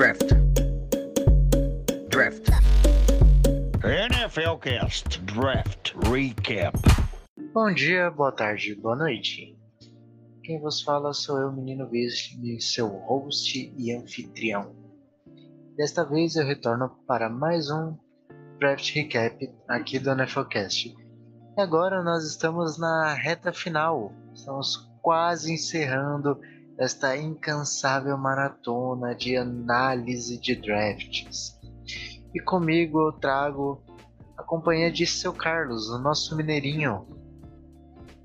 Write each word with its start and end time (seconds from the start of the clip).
Draft. 0.00 0.32
Draft. 2.08 2.48
NFL 3.84 4.56
Cast 4.62 5.20
Draft 5.26 5.92
Recap. 6.08 6.74
Bom 7.52 7.70
dia, 7.74 8.10
boa 8.10 8.32
tarde, 8.32 8.74
boa 8.76 8.96
noite. 8.96 9.54
Quem 10.42 10.58
vos 10.58 10.80
fala 10.80 11.12
sou 11.12 11.38
eu, 11.38 11.52
Menino 11.52 11.86
Visme, 11.86 12.58
seu 12.62 12.88
host 12.88 13.74
e 13.76 13.92
anfitrião. 13.94 14.74
Desta 15.76 16.02
vez 16.02 16.34
eu 16.34 16.46
retorno 16.46 16.88
para 17.06 17.28
mais 17.28 17.70
um 17.70 17.94
Draft 18.58 18.94
Recap 18.94 19.52
aqui 19.68 19.98
do 19.98 20.14
NFLcast. 20.14 20.96
E 21.58 21.60
agora 21.60 22.02
nós 22.02 22.24
estamos 22.24 22.78
na 22.78 23.12
reta 23.12 23.52
final, 23.52 24.14
estamos 24.32 24.90
quase 25.02 25.52
encerrando 25.52 26.40
esta 26.80 27.14
incansável 27.14 28.16
maratona 28.16 29.14
de 29.14 29.36
análise 29.36 30.40
de 30.40 30.56
drafts. 30.56 31.60
E 32.34 32.40
comigo 32.40 32.98
eu 32.98 33.12
trago 33.12 33.82
a 34.34 34.42
companhia 34.42 34.90
de 34.90 35.06
seu 35.06 35.30
Carlos, 35.30 35.90
o 35.90 35.98
nosso 35.98 36.34
mineirinho. 36.34 37.06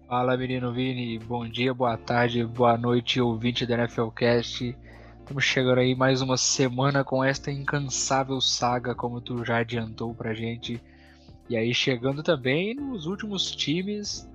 Fala 0.08 0.38
menino 0.38 0.72
Vini, 0.72 1.20
bom 1.20 1.46
dia, 1.46 1.74
boa 1.74 1.98
tarde, 1.98 2.46
boa 2.46 2.78
noite, 2.78 3.20
ouvinte 3.20 3.66
da 3.66 3.76
NFLcast. 3.76 4.78
Estamos 5.20 5.44
chegando 5.44 5.80
aí 5.80 5.94
mais 5.94 6.22
uma 6.22 6.38
semana 6.38 7.04
com 7.04 7.22
esta 7.22 7.52
incansável 7.52 8.40
saga, 8.40 8.96
como 8.96 9.20
tu 9.20 9.44
já 9.44 9.58
adiantou 9.58 10.16
pra 10.16 10.34
gente. 10.34 10.82
E 11.50 11.58
aí 11.58 11.74
chegando 11.74 12.24
também 12.24 12.74
nos 12.74 13.06
últimos 13.06 13.52
times, 13.52 14.26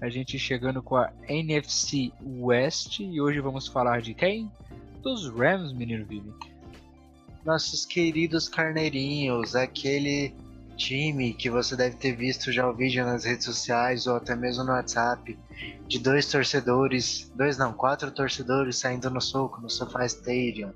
a 0.00 0.08
gente 0.08 0.38
chegando 0.38 0.82
com 0.82 0.96
a 0.96 1.10
NFC 1.28 2.12
West 2.22 3.00
e 3.00 3.20
hoje 3.20 3.40
vamos 3.40 3.66
falar 3.68 4.00
de 4.00 4.14
quem? 4.14 4.50
Dos 5.02 5.28
Rams, 5.28 5.72
menino 5.72 6.04
Vini. 6.06 6.32
Nossos 7.44 7.84
queridos 7.84 8.48
carneirinhos, 8.48 9.54
aquele 9.54 10.34
time 10.76 11.34
que 11.34 11.50
você 11.50 11.76
deve 11.76 11.96
ter 11.96 12.12
visto 12.16 12.50
já 12.50 12.68
o 12.68 12.74
vídeo 12.74 13.04
nas 13.04 13.24
redes 13.24 13.44
sociais 13.44 14.06
ou 14.06 14.16
até 14.16 14.34
mesmo 14.34 14.64
no 14.64 14.72
WhatsApp 14.72 15.38
de 15.86 15.98
dois 15.98 16.30
torcedores, 16.30 17.30
dois 17.34 17.56
não, 17.56 17.72
quatro 17.72 18.10
torcedores 18.10 18.78
saindo 18.78 19.10
no 19.10 19.20
soco 19.20 19.60
no 19.60 19.70
SoFi 19.70 20.06
Stadium. 20.06 20.72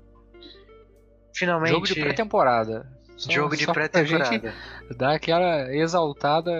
Finalmente. 1.33 1.71
Jogo 1.71 1.85
de 1.85 1.95
pré-temporada. 1.95 2.98
Jogo 3.27 3.57
de 3.57 3.65
pré-temporada. 3.67 4.53
Dar 4.95 5.13
aquela 5.15 5.75
exaltada 5.75 6.51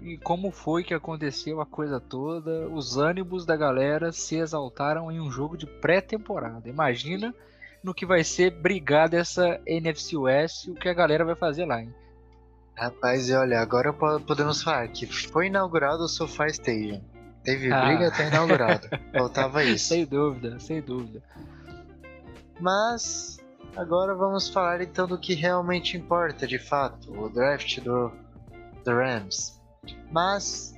e 0.00 0.16
como 0.18 0.50
foi 0.50 0.82
que 0.82 0.94
aconteceu 0.94 1.60
a 1.60 1.66
coisa 1.66 2.00
toda. 2.00 2.68
Os 2.68 2.96
ânimos 2.96 3.44
da 3.44 3.56
galera 3.56 4.10
se 4.10 4.36
exaltaram 4.36 5.10
em 5.12 5.20
um 5.20 5.30
jogo 5.30 5.56
de 5.56 5.66
pré-temporada. 5.66 6.68
Imagina 6.68 7.34
no 7.82 7.92
que 7.92 8.06
vai 8.06 8.24
ser 8.24 8.50
brigar 8.50 9.08
dessa 9.08 9.60
NFC 9.66 10.16
West, 10.16 10.68
o 10.68 10.74
que 10.74 10.88
a 10.88 10.94
galera 10.94 11.24
vai 11.24 11.34
fazer 11.34 11.66
lá, 11.66 11.82
hein? 11.82 11.92
Rapaz, 12.74 13.28
e 13.28 13.34
olha, 13.34 13.60
agora 13.60 13.92
podemos 13.92 14.62
falar 14.62 14.88
que 14.88 15.06
foi 15.06 15.48
inaugurado 15.48 16.04
o 16.04 16.08
SoFi 16.08 16.46
Stadium. 16.46 17.02
Teve 17.44 17.72
ah. 17.72 17.84
briga 17.84 18.08
até 18.08 18.28
inaugurado. 18.28 18.88
Faltava 19.12 19.64
isso. 19.64 19.88
sem 19.88 20.06
dúvida, 20.06 20.58
sem 20.58 20.80
dúvida. 20.80 21.22
Mas 22.60 23.41
agora 23.76 24.14
vamos 24.14 24.48
falar 24.48 24.80
então 24.80 25.06
do 25.06 25.18
que 25.18 25.34
realmente 25.34 25.96
importa 25.96 26.46
de 26.46 26.58
fato, 26.58 27.12
o 27.12 27.28
draft 27.28 27.80
do, 27.80 28.12
do 28.84 28.90
Rams. 28.90 29.60
Mas 30.10 30.74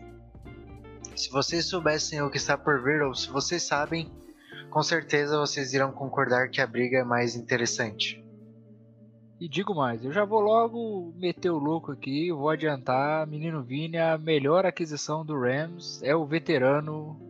se 1.14 1.31
vocês 1.31 1.67
soubessem 1.67 2.20
o 2.23 2.31
que 2.31 2.36
está 2.36 2.56
por 2.56 2.83
vir, 2.83 3.03
ou 3.03 3.14
se 3.14 3.28
vocês 3.28 3.62
sabem, 3.62 4.11
com 4.70 4.83
certeza 4.83 5.39
vocês 5.39 5.73
irão 5.73 5.92
concordar 5.92 6.48
que 6.48 6.61
a 6.61 6.67
briga 6.67 6.98
é 6.98 7.05
mais 7.05 7.36
interessante. 7.36 8.25
E 9.41 9.48
digo 9.48 9.75
mais, 9.75 10.05
eu 10.05 10.12
já 10.12 10.25
vou 10.25 10.41
logo 10.41 11.12
meter 11.17 11.51
o 11.51 11.58
louco 11.58 11.92
aqui, 11.92 12.33
vou 12.33 12.48
adiantar, 12.48 13.27
menino 13.27 13.62
Vini, 13.62 13.98
a 13.98 14.17
melhor 14.17 14.64
aquisição 14.64 15.24
do 15.24 15.39
Rams 15.39 16.02
é 16.02 16.14
o 16.14 16.24
veterano 16.24 17.20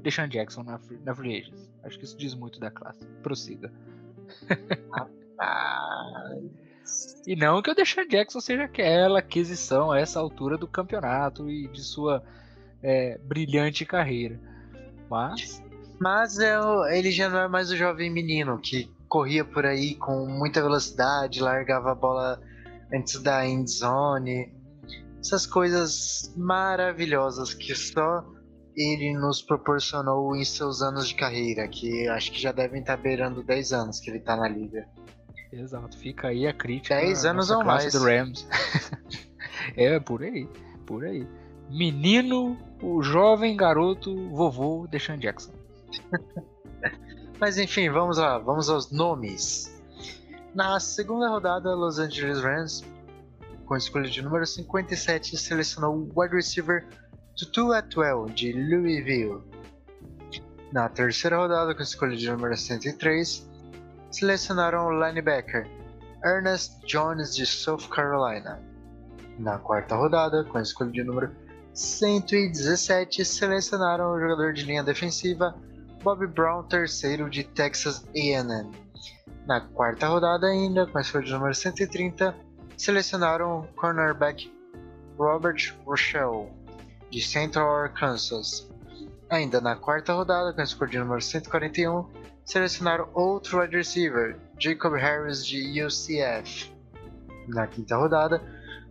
Deshaun 0.00 0.28
Jackson 0.28 0.62
na, 0.62 0.78
na 1.04 1.14
Free 1.14 1.40
Agents. 1.40 1.68
Acho 1.82 1.98
que 1.98 2.04
isso 2.04 2.16
diz 2.16 2.34
muito 2.34 2.60
da 2.60 2.70
classe. 2.70 3.04
Prossiga. 3.22 3.72
E 7.26 7.36
não 7.36 7.60
que 7.60 7.70
o 7.70 7.74
Deshaun 7.74 8.08
Jackson 8.08 8.40
seja 8.40 8.64
aquela 8.64 9.18
aquisição 9.18 9.92
a 9.92 10.00
essa 10.00 10.18
altura 10.18 10.56
do 10.56 10.66
campeonato 10.66 11.50
e 11.50 11.68
de 11.68 11.82
sua 11.82 12.22
é, 12.82 13.18
brilhante 13.18 13.84
carreira. 13.84 14.40
Mas. 15.10 15.62
Mas 16.00 16.38
é, 16.38 16.56
ele 16.96 17.10
já 17.10 17.28
não 17.28 17.40
é 17.40 17.48
mais 17.48 17.70
o 17.70 17.76
jovem 17.76 18.10
menino 18.10 18.58
que 18.58 18.90
corria 19.08 19.44
por 19.44 19.66
aí 19.66 19.94
com 19.94 20.26
muita 20.26 20.62
velocidade, 20.62 21.40
largava 21.40 21.92
a 21.92 21.94
bola 21.94 22.40
antes 22.92 23.20
da 23.20 23.46
end 23.46 23.70
zone. 23.70 24.52
Essas 25.20 25.46
coisas 25.46 26.32
maravilhosas 26.36 27.52
que 27.52 27.74
só 27.74 28.24
ele 28.78 29.12
nos 29.12 29.42
proporcionou 29.42 30.36
em 30.36 30.44
seus 30.44 30.80
anos 30.82 31.08
de 31.08 31.14
carreira, 31.16 31.66
que 31.66 32.06
acho 32.08 32.30
que 32.30 32.40
já 32.40 32.52
devem 32.52 32.80
estar 32.80 32.96
beirando 32.96 33.42
10 33.42 33.72
anos 33.72 33.98
que 33.98 34.08
ele 34.08 34.18
está 34.18 34.36
na 34.36 34.48
liga. 34.48 34.86
Exato, 35.52 35.98
fica 35.98 36.28
aí 36.28 36.46
a 36.46 36.52
crítica. 36.52 36.94
10 36.94 37.24
anos 37.24 37.50
ou 37.50 37.64
mais. 37.64 37.92
do 37.92 38.04
Rams. 38.04 38.46
é, 39.76 39.98
por 39.98 40.22
aí, 40.22 40.48
por 40.86 41.04
aí. 41.04 41.26
Menino, 41.68 42.56
o 42.80 43.02
jovem 43.02 43.56
garoto 43.56 44.28
vovô 44.30 44.86
de 44.86 45.00
Sean 45.00 45.18
Jackson. 45.18 45.52
Mas 47.40 47.58
enfim, 47.58 47.90
vamos 47.90 48.18
lá, 48.18 48.38
vamos 48.38 48.70
aos 48.70 48.92
nomes. 48.92 49.76
Na 50.54 50.78
segunda 50.78 51.28
rodada, 51.28 51.74
Los 51.74 51.98
Angeles 51.98 52.40
Rams, 52.40 52.84
com 53.66 53.76
escolha 53.76 54.08
de 54.08 54.22
número 54.22 54.46
57, 54.46 55.36
selecionou 55.36 55.94
o 55.94 56.20
wide 56.20 56.34
receiver 56.34 56.86
Tutu 57.38 57.72
Atwell, 57.72 58.26
de 58.26 58.52
Louisville. 58.52 59.40
Na 60.72 60.88
terceira 60.88 61.36
rodada, 61.36 61.72
com 61.72 61.78
a 61.78 61.84
escolha 61.84 62.16
de 62.16 62.28
número 62.28 62.56
103, 62.56 63.48
selecionaram 64.10 64.88
o 64.88 64.90
linebacker 64.90 65.64
Ernest 66.24 66.84
Jones, 66.84 67.36
de 67.36 67.46
South 67.46 67.88
Carolina. 67.94 68.60
Na 69.38 69.56
quarta 69.56 69.94
rodada, 69.94 70.42
com 70.42 70.58
a 70.58 70.62
escolha 70.62 70.90
de 70.90 71.04
número 71.04 71.30
117, 71.74 73.24
selecionaram 73.24 74.14
o 74.14 74.20
jogador 74.20 74.52
de 74.52 74.64
linha 74.64 74.82
defensiva 74.82 75.54
Bob 76.02 76.26
Brown, 76.26 76.64
terceiro 76.64 77.30
de 77.30 77.44
Texas 77.44 78.04
A&M. 78.16 78.68
Na 79.46 79.60
quarta 79.60 80.08
rodada 80.08 80.48
ainda, 80.48 80.88
com 80.88 80.98
a 80.98 81.00
escolha 81.00 81.24
de 81.24 81.32
número 81.32 81.54
130, 81.54 82.34
selecionaram 82.76 83.60
o 83.60 83.66
cornerback 83.74 84.52
Robert 85.16 85.76
Rochelle, 85.86 86.57
de 87.10 87.22
Central 87.22 87.68
Arkansas. 87.74 88.68
Ainda 89.30 89.60
na 89.60 89.76
quarta 89.76 90.12
rodada, 90.12 90.52
com 90.52 90.60
a 90.60 90.64
escolha 90.64 90.90
de 90.90 90.98
número 90.98 91.20
141, 91.20 92.06
selecionaram 92.44 93.08
outro 93.12 93.60
wide 93.60 93.76
receiver, 93.76 94.38
Jacob 94.58 94.94
Harris, 94.94 95.44
de 95.44 95.82
UCF. 95.82 96.72
Na 97.46 97.66
quinta 97.66 97.96
rodada, 97.96 98.42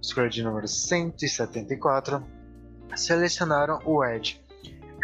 escolha 0.02 0.30
de 0.30 0.44
número 0.44 0.68
174, 0.68 2.24
selecionaram 2.96 3.80
o 3.86 4.04
Edge, 4.06 4.42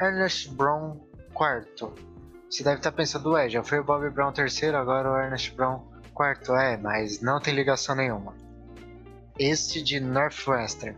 Ernest 0.02 0.50
Brown 0.50 1.00
quarto. 1.34 1.94
Você 2.50 2.64
deve 2.64 2.78
estar 2.78 2.92
pensando, 2.92 3.32
ué, 3.32 3.50
já 3.50 3.64
foi 3.64 3.80
o 3.80 3.84
Bob 3.84 4.08
Brown 4.12 4.32
terceiro, 4.32 4.78
agora 4.78 5.12
o 5.12 5.18
Ernest 5.18 5.56
Brown 5.56 5.82
quarto. 6.14 6.54
É, 6.56 6.78
mas 6.78 7.22
não 7.22 7.40
tem 7.40 7.54
ligação 7.54 7.96
nenhuma. 7.96 8.36
Este 9.38 9.82
de 9.82 10.00
Northwestern. 10.00 10.96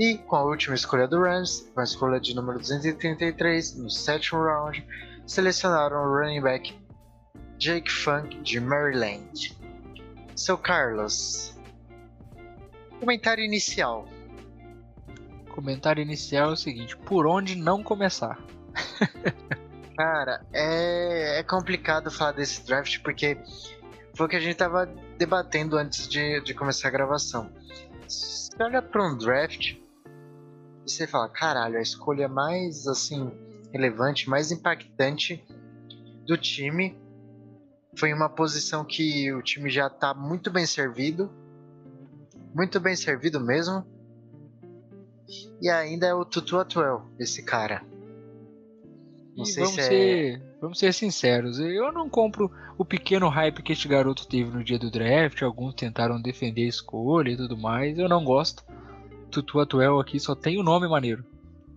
E 0.00 0.16
com 0.16 0.34
a 0.34 0.42
última 0.42 0.74
escolha 0.74 1.06
do 1.06 1.20
Rams, 1.20 1.70
com 1.74 1.80
a 1.82 1.84
escolha 1.84 2.18
de 2.18 2.34
número 2.34 2.58
233, 2.58 3.76
no 3.76 3.90
sétimo 3.90 4.42
round, 4.42 4.82
selecionaram 5.26 5.98
o 5.98 6.16
running 6.16 6.40
back 6.40 6.74
Jake 7.58 7.92
Funk 7.92 8.40
de 8.40 8.58
Maryland. 8.58 9.54
Seu 10.34 10.56
Carlos. 10.56 11.54
Comentário 12.98 13.44
inicial. 13.44 14.08
Comentário 15.50 16.00
inicial 16.00 16.48
é 16.48 16.52
o 16.54 16.56
seguinte: 16.56 16.96
por 16.96 17.26
onde 17.26 17.54
não 17.54 17.82
começar? 17.82 18.42
Cara, 19.94 20.40
é, 20.50 21.40
é 21.40 21.42
complicado 21.42 22.10
falar 22.10 22.32
desse 22.32 22.64
draft 22.64 23.00
porque 23.02 23.36
foi 24.16 24.24
o 24.24 24.28
que 24.30 24.36
a 24.36 24.40
gente 24.40 24.56
tava 24.56 24.86
debatendo 25.18 25.76
antes 25.76 26.08
de, 26.08 26.40
de 26.40 26.54
começar 26.54 26.88
a 26.88 26.90
gravação. 26.90 27.52
Você 28.08 28.50
olha 28.62 28.80
para 28.80 29.06
um 29.06 29.14
draft 29.18 29.78
e 30.90 30.96
você 30.96 31.06
fala, 31.06 31.28
caralho, 31.28 31.78
a 31.78 31.82
escolha 31.82 32.28
mais 32.28 32.86
assim 32.86 33.30
relevante, 33.72 34.28
mais 34.28 34.50
impactante 34.50 35.44
do 36.26 36.36
time 36.36 36.98
foi 37.96 38.12
uma 38.12 38.28
posição 38.28 38.84
que 38.84 39.32
o 39.32 39.42
time 39.42 39.70
já 39.70 39.88
tá 39.88 40.12
muito 40.14 40.50
bem 40.50 40.66
servido, 40.66 41.30
muito 42.54 42.80
bem 42.80 42.96
servido 42.96 43.40
mesmo. 43.40 43.84
E 45.60 45.68
ainda 45.68 46.06
é 46.06 46.14
o 46.14 46.24
Tutu 46.24 46.58
Atuel, 46.58 47.02
esse 47.18 47.42
cara. 47.42 47.82
Não 49.36 49.44
e 49.44 49.46
sei 49.46 49.62
vamos 49.62 49.74
se 49.74 49.80
é 49.80 49.84
ser. 49.84 50.42
Vamos 50.60 50.78
ser 50.78 50.92
sinceros, 50.92 51.58
eu 51.58 51.90
não 51.90 52.08
compro 52.10 52.50
o 52.76 52.84
pequeno 52.84 53.28
hype 53.28 53.62
que 53.62 53.72
este 53.72 53.88
garoto 53.88 54.26
teve 54.26 54.50
no 54.50 54.62
dia 54.62 54.78
do 54.78 54.90
draft. 54.90 55.42
Alguns 55.42 55.74
tentaram 55.74 56.20
defender 56.20 56.64
a 56.64 56.68
escolha 56.68 57.30
e 57.30 57.36
tudo 57.36 57.56
mais. 57.56 57.98
Eu 57.98 58.08
não 58.08 58.24
gosto. 58.24 58.62
Tutu 59.30 59.60
Atuel 59.60 59.98
aqui 60.00 60.18
só 60.20 60.34
tem 60.34 60.58
o 60.58 60.62
nome 60.62 60.88
maneiro. 60.88 61.24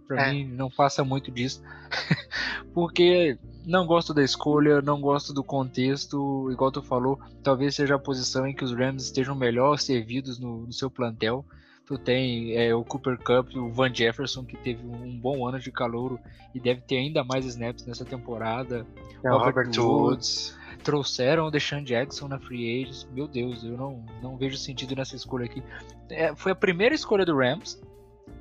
Pra 0.08 0.28
É. 0.28 0.32
mim, 0.34 0.46
não 0.46 0.70
passa 0.70 1.04
muito 1.04 1.32
disso. 1.32 1.62
Porque 2.74 3.38
não 3.66 3.86
gosto 3.86 4.14
da 4.14 4.24
escolha, 4.24 4.82
não 4.82 5.00
gosto 5.00 5.34
do 5.34 5.44
contexto. 5.44 6.50
Igual 6.52 6.72
tu 6.72 6.82
falou, 6.82 7.20
talvez 7.42 7.76
seja 7.76 7.96
a 7.96 8.00
posição 8.00 8.46
em 8.48 8.54
que 8.54 8.64
os 8.64 8.74
Rams 8.74 9.04
estejam 9.04 9.36
melhor 9.36 9.78
servidos 9.80 10.40
no, 10.40 10.66
no 10.66 10.74
seu 10.74 10.90
plantel. 10.90 11.46
Tu 11.86 11.98
tem 11.98 12.56
é, 12.56 12.74
o 12.74 12.84
Cooper 12.84 13.18
Cup, 13.18 13.56
o 13.56 13.70
Van 13.70 13.94
Jefferson, 13.94 14.46
que 14.46 14.56
teve 14.58 14.86
um 14.86 15.18
bom 15.20 15.46
ano 15.48 15.60
de 15.60 15.70
calouro 15.72 16.18
e 16.56 16.60
deve 16.60 16.82
ter 16.82 16.98
ainda 16.98 17.24
mais 17.24 17.46
snaps 17.46 17.86
nessa 17.86 18.06
temporada. 18.06 18.86
É 19.24 19.30
o 19.30 19.38
Robert 19.38 19.66
Robert 19.68 19.80
Woods. 19.80 20.58
Trouxeram 20.84 21.48
o 21.48 21.52
Deshaun 21.52 21.84
Jackson 21.84 22.28
na 22.28 22.40
Free 22.40 22.84
Agents. 22.84 23.08
Meu 23.12 23.28
Deus, 23.28 23.64
eu 23.64 23.78
não, 23.78 24.06
não 24.22 24.38
vejo 24.38 24.58
sentido 24.58 24.96
nessa 24.96 25.16
escolha 25.16 25.46
aqui. 25.46 25.64
É, 26.10 26.36
foi 26.36 26.52
a 26.52 26.56
primeira 26.56 26.94
escolha 26.94 27.26
do 27.26 27.38
Rams 27.38 27.82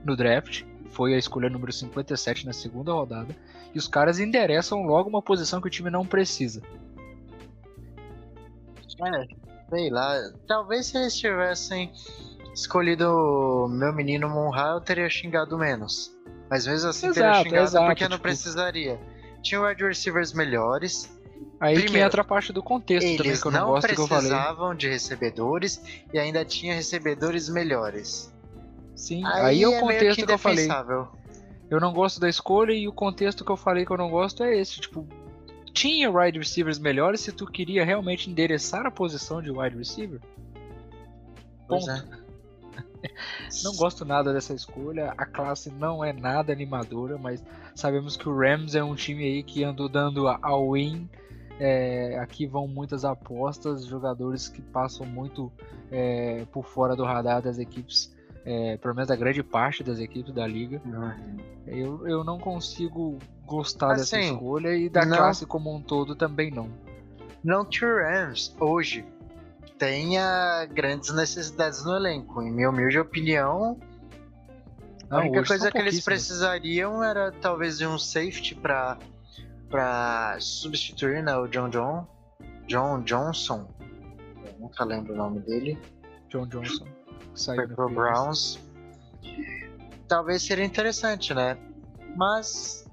no 0.04 0.16
draft. 0.16 0.64
Foi 0.90 1.14
a 1.14 1.18
escolha 1.18 1.48
número 1.48 1.72
57 1.72 2.44
na 2.44 2.52
segunda 2.52 2.92
rodada. 2.92 3.34
E 3.74 3.78
os 3.78 3.88
caras 3.88 4.18
endereçam 4.18 4.82
logo 4.82 5.08
uma 5.08 5.22
posição 5.22 5.60
que 5.60 5.66
o 5.68 5.70
time 5.70 5.88
não 5.88 6.04
precisa. 6.04 6.60
É, 9.04 9.26
sei 9.70 9.90
lá. 9.90 10.16
Talvez 10.46 10.86
se 10.86 10.98
eles 10.98 11.16
tivessem 11.16 11.90
escolhido 12.54 13.66
meu 13.70 13.92
menino 13.92 14.28
Monra, 14.28 14.72
eu 14.74 14.80
teria 14.80 15.08
xingado 15.08 15.56
menos. 15.58 16.12
Mas 16.50 16.66
mesmo 16.66 16.90
assim 16.90 17.10
teria 17.12 17.30
Exato, 17.30 17.44
xingado 17.48 17.64
exato, 17.64 17.86
porque 17.86 18.04
não 18.04 18.10
tipo- 18.10 18.22
precisaria. 18.22 19.00
Tinha 19.42 19.60
wide 19.62 19.82
receivers 19.84 20.32
melhores. 20.32 21.11
Aí 21.60 21.76
que 21.76 21.82
Primeiro, 21.82 22.06
entra 22.06 22.22
a 22.22 22.24
parte 22.24 22.52
do 22.52 22.62
contexto 22.62 23.06
também, 23.06 23.26
Eles 23.26 23.40
que 23.40 23.48
eu 23.48 23.52
não, 23.52 23.60
não 23.60 23.66
gosto 23.68 23.86
que 23.88 24.00
eu 24.00 24.06
falei. 24.06 24.30
precisavam 24.30 24.74
de 24.74 24.88
recebedores 24.88 25.82
e 26.12 26.18
ainda 26.18 26.44
tinha 26.44 26.74
recebedores 26.74 27.48
melhores. 27.48 28.32
Sim, 28.96 29.22
aí, 29.24 29.62
é 29.62 29.66
o 29.66 29.70
meio 29.70 29.80
contexto 29.80 30.26
que, 30.26 30.32
eu 30.32 30.38
falei. 30.38 30.68
Eu 31.70 31.80
não 31.80 31.92
gosto 31.92 32.20
da 32.20 32.28
escolha 32.28 32.72
e 32.72 32.86
o 32.86 32.92
contexto 32.92 33.44
que 33.44 33.50
eu 33.50 33.56
falei 33.56 33.86
que 33.86 33.92
eu 33.92 33.96
não 33.96 34.10
gosto 34.10 34.42
é 34.42 34.56
esse. 34.56 34.80
Tipo, 34.80 35.06
tinha 35.72 36.10
wide 36.10 36.38
receivers 36.38 36.78
melhores 36.78 37.20
se 37.20 37.32
tu 37.32 37.46
queria 37.46 37.84
realmente 37.84 38.30
endereçar 38.30 38.86
a 38.86 38.90
posição 38.90 39.40
de 39.40 39.50
wide 39.50 39.76
receiver. 39.76 40.20
Pois 41.66 41.86
Ponto. 41.86 42.14
é. 42.18 42.22
Não 43.64 43.74
gosto 43.76 44.04
nada 44.04 44.32
dessa 44.32 44.54
escolha. 44.54 45.12
A 45.16 45.26
classe 45.26 45.70
não 45.70 46.04
é 46.04 46.12
nada 46.12 46.52
animadora, 46.52 47.18
mas 47.18 47.42
sabemos 47.74 48.16
que 48.16 48.28
o 48.28 48.36
Rams 48.36 48.74
é 48.74 48.82
um 48.82 48.94
time 48.94 49.24
aí 49.24 49.42
que 49.42 49.64
andou 49.64 49.88
dando 49.88 50.28
a 50.28 50.38
all-in. 50.40 51.08
É, 51.60 52.18
aqui 52.18 52.46
vão 52.46 52.66
muitas 52.66 53.04
apostas, 53.04 53.84
jogadores 53.86 54.48
que 54.48 54.60
passam 54.60 55.06
muito 55.06 55.52
é, 55.90 56.44
por 56.52 56.64
fora 56.64 56.96
do 56.96 57.04
radar 57.04 57.40
das 57.42 57.58
equipes, 57.58 58.12
é, 58.44 58.76
pelo 58.78 58.94
menos 58.94 59.08
da 59.08 59.16
grande 59.16 59.42
parte 59.42 59.84
das 59.84 59.98
equipes 59.98 60.34
da 60.34 60.46
liga. 60.46 60.80
Eu, 61.66 62.06
eu 62.08 62.24
não 62.24 62.38
consigo 62.38 63.18
gostar 63.46 63.94
dessa 63.94 64.16
Assim, 64.16 64.32
escolha 64.32 64.74
e 64.74 64.88
da 64.88 65.04
não- 65.04 65.16
classe 65.16 65.46
como 65.46 65.72
um 65.74 65.80
todo 65.80 66.14
também 66.16 66.50
não. 66.50 66.68
Não 67.44 67.64
que 67.64 67.84
o 67.84 67.96
Rams 67.96 68.54
hoje 68.58 69.04
tenha 69.78 70.64
grandes 70.66 71.12
necessidades 71.14 71.84
no 71.84 71.94
elenco. 71.96 72.40
Em 72.42 72.50
minha 72.52 72.70
humilde 72.70 72.98
opinião, 72.98 73.78
a 75.10 75.16
Não, 75.16 75.20
única 75.22 75.40
hoje 75.40 75.48
coisa 75.48 75.70
que 75.70 75.78
eles 75.78 76.04
precisariam 76.04 77.02
era 77.02 77.32
talvez 77.32 77.78
de 77.78 77.86
um 77.86 77.98
safety 77.98 78.54
para 78.54 78.96
para 79.72 80.36
substituir 80.38 81.22
né, 81.22 81.34
o 81.36 81.48
John 81.48 81.70
John 81.70 82.06
John 82.68 83.00
Johnson. 83.00 83.66
Eu 84.44 84.60
nunca 84.60 84.84
lembro 84.84 85.14
o 85.14 85.16
nome 85.16 85.40
dele. 85.40 85.78
John 86.28 86.46
Johnson 86.46 86.86
saiu 87.34 87.66
pro. 87.70 87.88
Browns. 87.88 88.60
Talvez 90.06 90.42
seria 90.42 90.64
interessante, 90.64 91.32
né? 91.34 91.56
Mas 92.16 92.86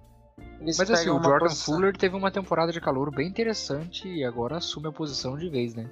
eles 0.62 0.78
Mas 0.78 0.90
assim, 0.90 1.10
o 1.10 1.22
Jordan 1.22 1.40
posição- 1.40 1.76
Fuller 1.76 1.96
teve 1.98 2.16
uma 2.16 2.32
temporada 2.32 2.72
de 2.72 2.80
calor 2.80 3.14
bem 3.14 3.28
interessante 3.28 4.08
e 4.08 4.24
agora 4.24 4.58
assume 4.58 4.88
a 4.88 4.92
posição 4.92 5.38
de 5.38 5.50
vez, 5.50 5.76
né? 5.76 5.90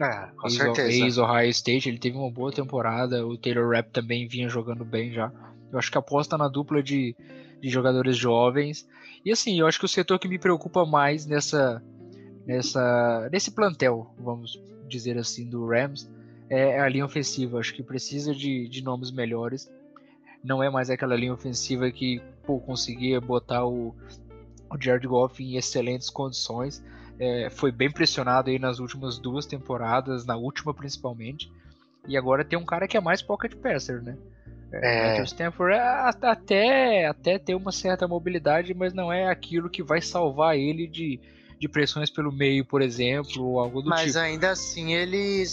É, 0.00 0.26
com 0.36 0.46
Ex- 0.48 0.56
certeza. 0.56 0.90
Ex-Ohio 1.04 1.48
State, 1.50 1.88
ele 1.88 1.98
teve 1.98 2.16
uma 2.18 2.30
boa 2.30 2.52
temporada. 2.52 3.24
O 3.26 3.38
Taylor 3.38 3.72
Rapp 3.74 3.90
também 3.92 4.26
vinha 4.28 4.48
jogando 4.48 4.84
bem 4.84 5.12
já. 5.12 5.32
Eu 5.72 5.78
acho 5.78 5.90
que 5.90 5.96
aposta 5.98 6.36
na 6.36 6.48
dupla 6.48 6.82
de, 6.82 7.16
de 7.60 7.68
jogadores 7.68 8.16
jovens. 8.16 8.88
E 9.24 9.32
assim, 9.32 9.58
eu 9.58 9.66
acho 9.66 9.78
que 9.78 9.84
o 9.84 9.88
setor 9.88 10.18
que 10.18 10.28
me 10.28 10.38
preocupa 10.38 10.84
mais 10.84 11.26
nessa, 11.26 11.82
nessa, 12.46 13.28
nesse 13.30 13.50
plantel, 13.50 14.14
vamos 14.18 14.60
dizer 14.88 15.18
assim, 15.18 15.48
do 15.48 15.66
Rams, 15.66 16.08
é 16.48 16.80
a 16.80 16.88
linha 16.88 17.04
ofensiva. 17.04 17.58
Acho 17.58 17.74
que 17.74 17.82
precisa 17.82 18.34
de, 18.34 18.68
de 18.68 18.82
nomes 18.82 19.10
melhores. 19.10 19.70
Não 20.44 20.62
é 20.62 20.70
mais 20.70 20.90
aquela 20.90 21.16
linha 21.16 21.34
ofensiva 21.34 21.90
que 21.90 22.22
pô, 22.44 22.60
conseguia 22.60 23.20
botar 23.20 23.66
o, 23.66 23.94
o 24.70 24.80
Jared 24.80 25.06
Goff 25.06 25.42
em 25.42 25.56
excelentes 25.56 26.08
condições. 26.08 26.84
É, 27.18 27.48
foi 27.50 27.72
bem 27.72 27.90
pressionado 27.90 28.50
aí 28.50 28.58
nas 28.58 28.78
últimas 28.78 29.18
duas 29.18 29.46
temporadas, 29.46 30.24
na 30.24 30.36
última 30.36 30.72
principalmente. 30.72 31.50
E 32.06 32.16
agora 32.16 32.44
tem 32.44 32.58
um 32.58 32.64
cara 32.64 32.86
que 32.86 32.96
é 32.96 33.00
mais 33.00 33.22
pocket 33.22 33.54
passer, 33.56 34.02
né? 34.02 34.16
É. 34.72 35.08
Matthew 35.10 35.24
Stafford 35.24 35.74
é 35.74 35.80
até, 36.28 37.06
até 37.06 37.38
ter 37.38 37.54
uma 37.54 37.72
certa 37.72 38.06
mobilidade, 38.08 38.74
mas 38.74 38.92
não 38.92 39.12
é 39.12 39.28
aquilo 39.28 39.70
que 39.70 39.82
vai 39.82 40.00
salvar 40.02 40.56
ele 40.56 40.86
de, 40.86 41.20
de 41.58 41.68
pressões 41.68 42.10
pelo 42.10 42.32
meio, 42.32 42.64
por 42.64 42.82
exemplo, 42.82 43.44
ou 43.44 43.60
algo 43.60 43.80
do 43.80 43.88
Mas 43.88 44.06
tipo. 44.06 44.18
ainda 44.18 44.50
assim 44.50 44.94
ele, 44.94 45.44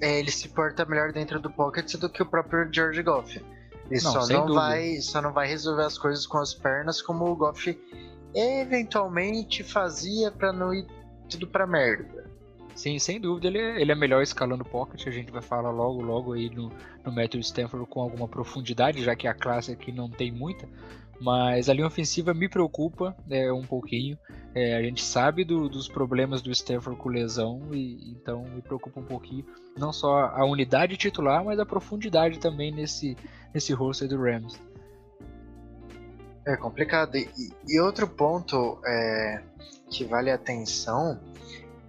é, 0.00 0.18
ele 0.18 0.30
se 0.30 0.48
porta 0.48 0.84
melhor 0.84 1.12
dentro 1.12 1.38
do 1.38 1.50
pocket 1.50 1.94
do 1.96 2.08
que 2.08 2.22
o 2.22 2.26
próprio 2.26 2.68
George 2.72 3.02
Goff. 3.02 3.40
Ele 3.90 4.00
Não, 4.02 4.12
só, 4.12 4.26
não 4.26 4.46
dúvida. 4.46 4.54
vai, 4.54 4.96
só 4.96 5.20
não 5.20 5.32
vai 5.32 5.46
resolver 5.48 5.84
as 5.84 5.98
coisas 5.98 6.26
com 6.26 6.38
as 6.38 6.54
pernas 6.54 7.02
como 7.02 7.26
o 7.26 7.36
Goff 7.36 7.78
eventualmente 8.34 9.62
fazia 9.62 10.30
pra 10.30 10.52
não 10.52 10.72
ir 10.72 10.86
tudo 11.28 11.46
pra 11.46 11.66
merda. 11.66 12.30
Sim, 12.74 12.98
sem 12.98 13.20
dúvida, 13.20 13.48
ele 13.48 13.58
é, 13.58 13.80
ele 13.80 13.92
é 13.92 13.94
melhor 13.94 14.22
escalando 14.22 14.64
pocket. 14.64 15.06
A 15.06 15.10
gente 15.10 15.30
vai 15.30 15.42
falar 15.42 15.70
logo, 15.70 16.00
logo 16.00 16.32
aí 16.32 16.48
no, 16.50 16.70
no 17.04 17.12
Matthew 17.12 17.40
Stafford 17.40 17.86
com 17.88 18.00
alguma 18.00 18.26
profundidade, 18.26 19.02
já 19.04 19.14
que 19.14 19.26
a 19.28 19.34
classe 19.34 19.70
aqui 19.72 19.92
não 19.92 20.08
tem 20.08 20.32
muita. 20.32 20.68
Mas 21.20 21.68
a 21.68 21.74
linha 21.74 21.86
ofensiva 21.86 22.34
me 22.34 22.48
preocupa 22.48 23.14
é, 23.30 23.52
um 23.52 23.62
pouquinho. 23.62 24.18
É, 24.54 24.74
a 24.76 24.82
gente 24.82 25.02
sabe 25.02 25.44
do- 25.44 25.68
dos 25.68 25.86
problemas 25.86 26.42
do 26.42 26.50
Stafford 26.50 26.98
com 26.98 27.08
lesão, 27.08 27.60
e 27.72 28.10
então 28.10 28.42
me 28.44 28.60
preocupa 28.60 28.98
um 28.98 29.04
pouquinho. 29.04 29.44
Não 29.78 29.92
só 29.92 30.26
a 30.26 30.44
unidade 30.44 30.96
titular, 30.96 31.44
mas 31.44 31.60
a 31.60 31.66
profundidade 31.66 32.38
também 32.40 32.72
nesse, 32.72 33.16
nesse 33.54 33.72
roster 33.72 34.08
do 34.08 34.20
Rams. 34.20 34.60
É 36.44 36.56
complicado. 36.56 37.16
E, 37.16 37.28
e 37.68 37.80
outro 37.80 38.08
ponto 38.08 38.80
é, 38.84 39.42
que 39.88 40.04
vale 40.04 40.30
atenção 40.30 41.20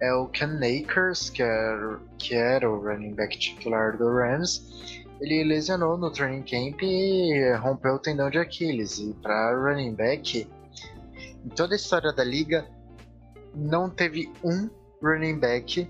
é 0.04 0.12
o 0.14 0.26
Ken 0.26 0.58
Akers, 0.58 1.30
que 1.30 1.42
era, 1.42 1.98
que 2.18 2.34
era 2.34 2.70
o 2.70 2.80
running 2.80 3.14
back 3.14 3.38
titular 3.38 3.96
do 3.96 4.08
Rams. 4.12 5.04
Ele 5.20 5.44
lesionou 5.44 5.96
no 5.96 6.10
training 6.10 6.42
camp 6.42 6.82
e 6.82 7.54
rompeu 7.60 7.94
o 7.94 7.98
tendão 7.98 8.28
de 8.28 8.38
Aquiles. 8.38 8.98
E 8.98 9.14
para 9.22 9.56
running 9.56 9.94
back, 9.94 10.46
em 11.44 11.48
toda 11.50 11.74
a 11.74 11.76
história 11.76 12.12
da 12.12 12.24
liga, 12.24 12.66
não 13.54 13.88
teve 13.88 14.30
um 14.42 14.68
running 15.02 15.38
back 15.38 15.88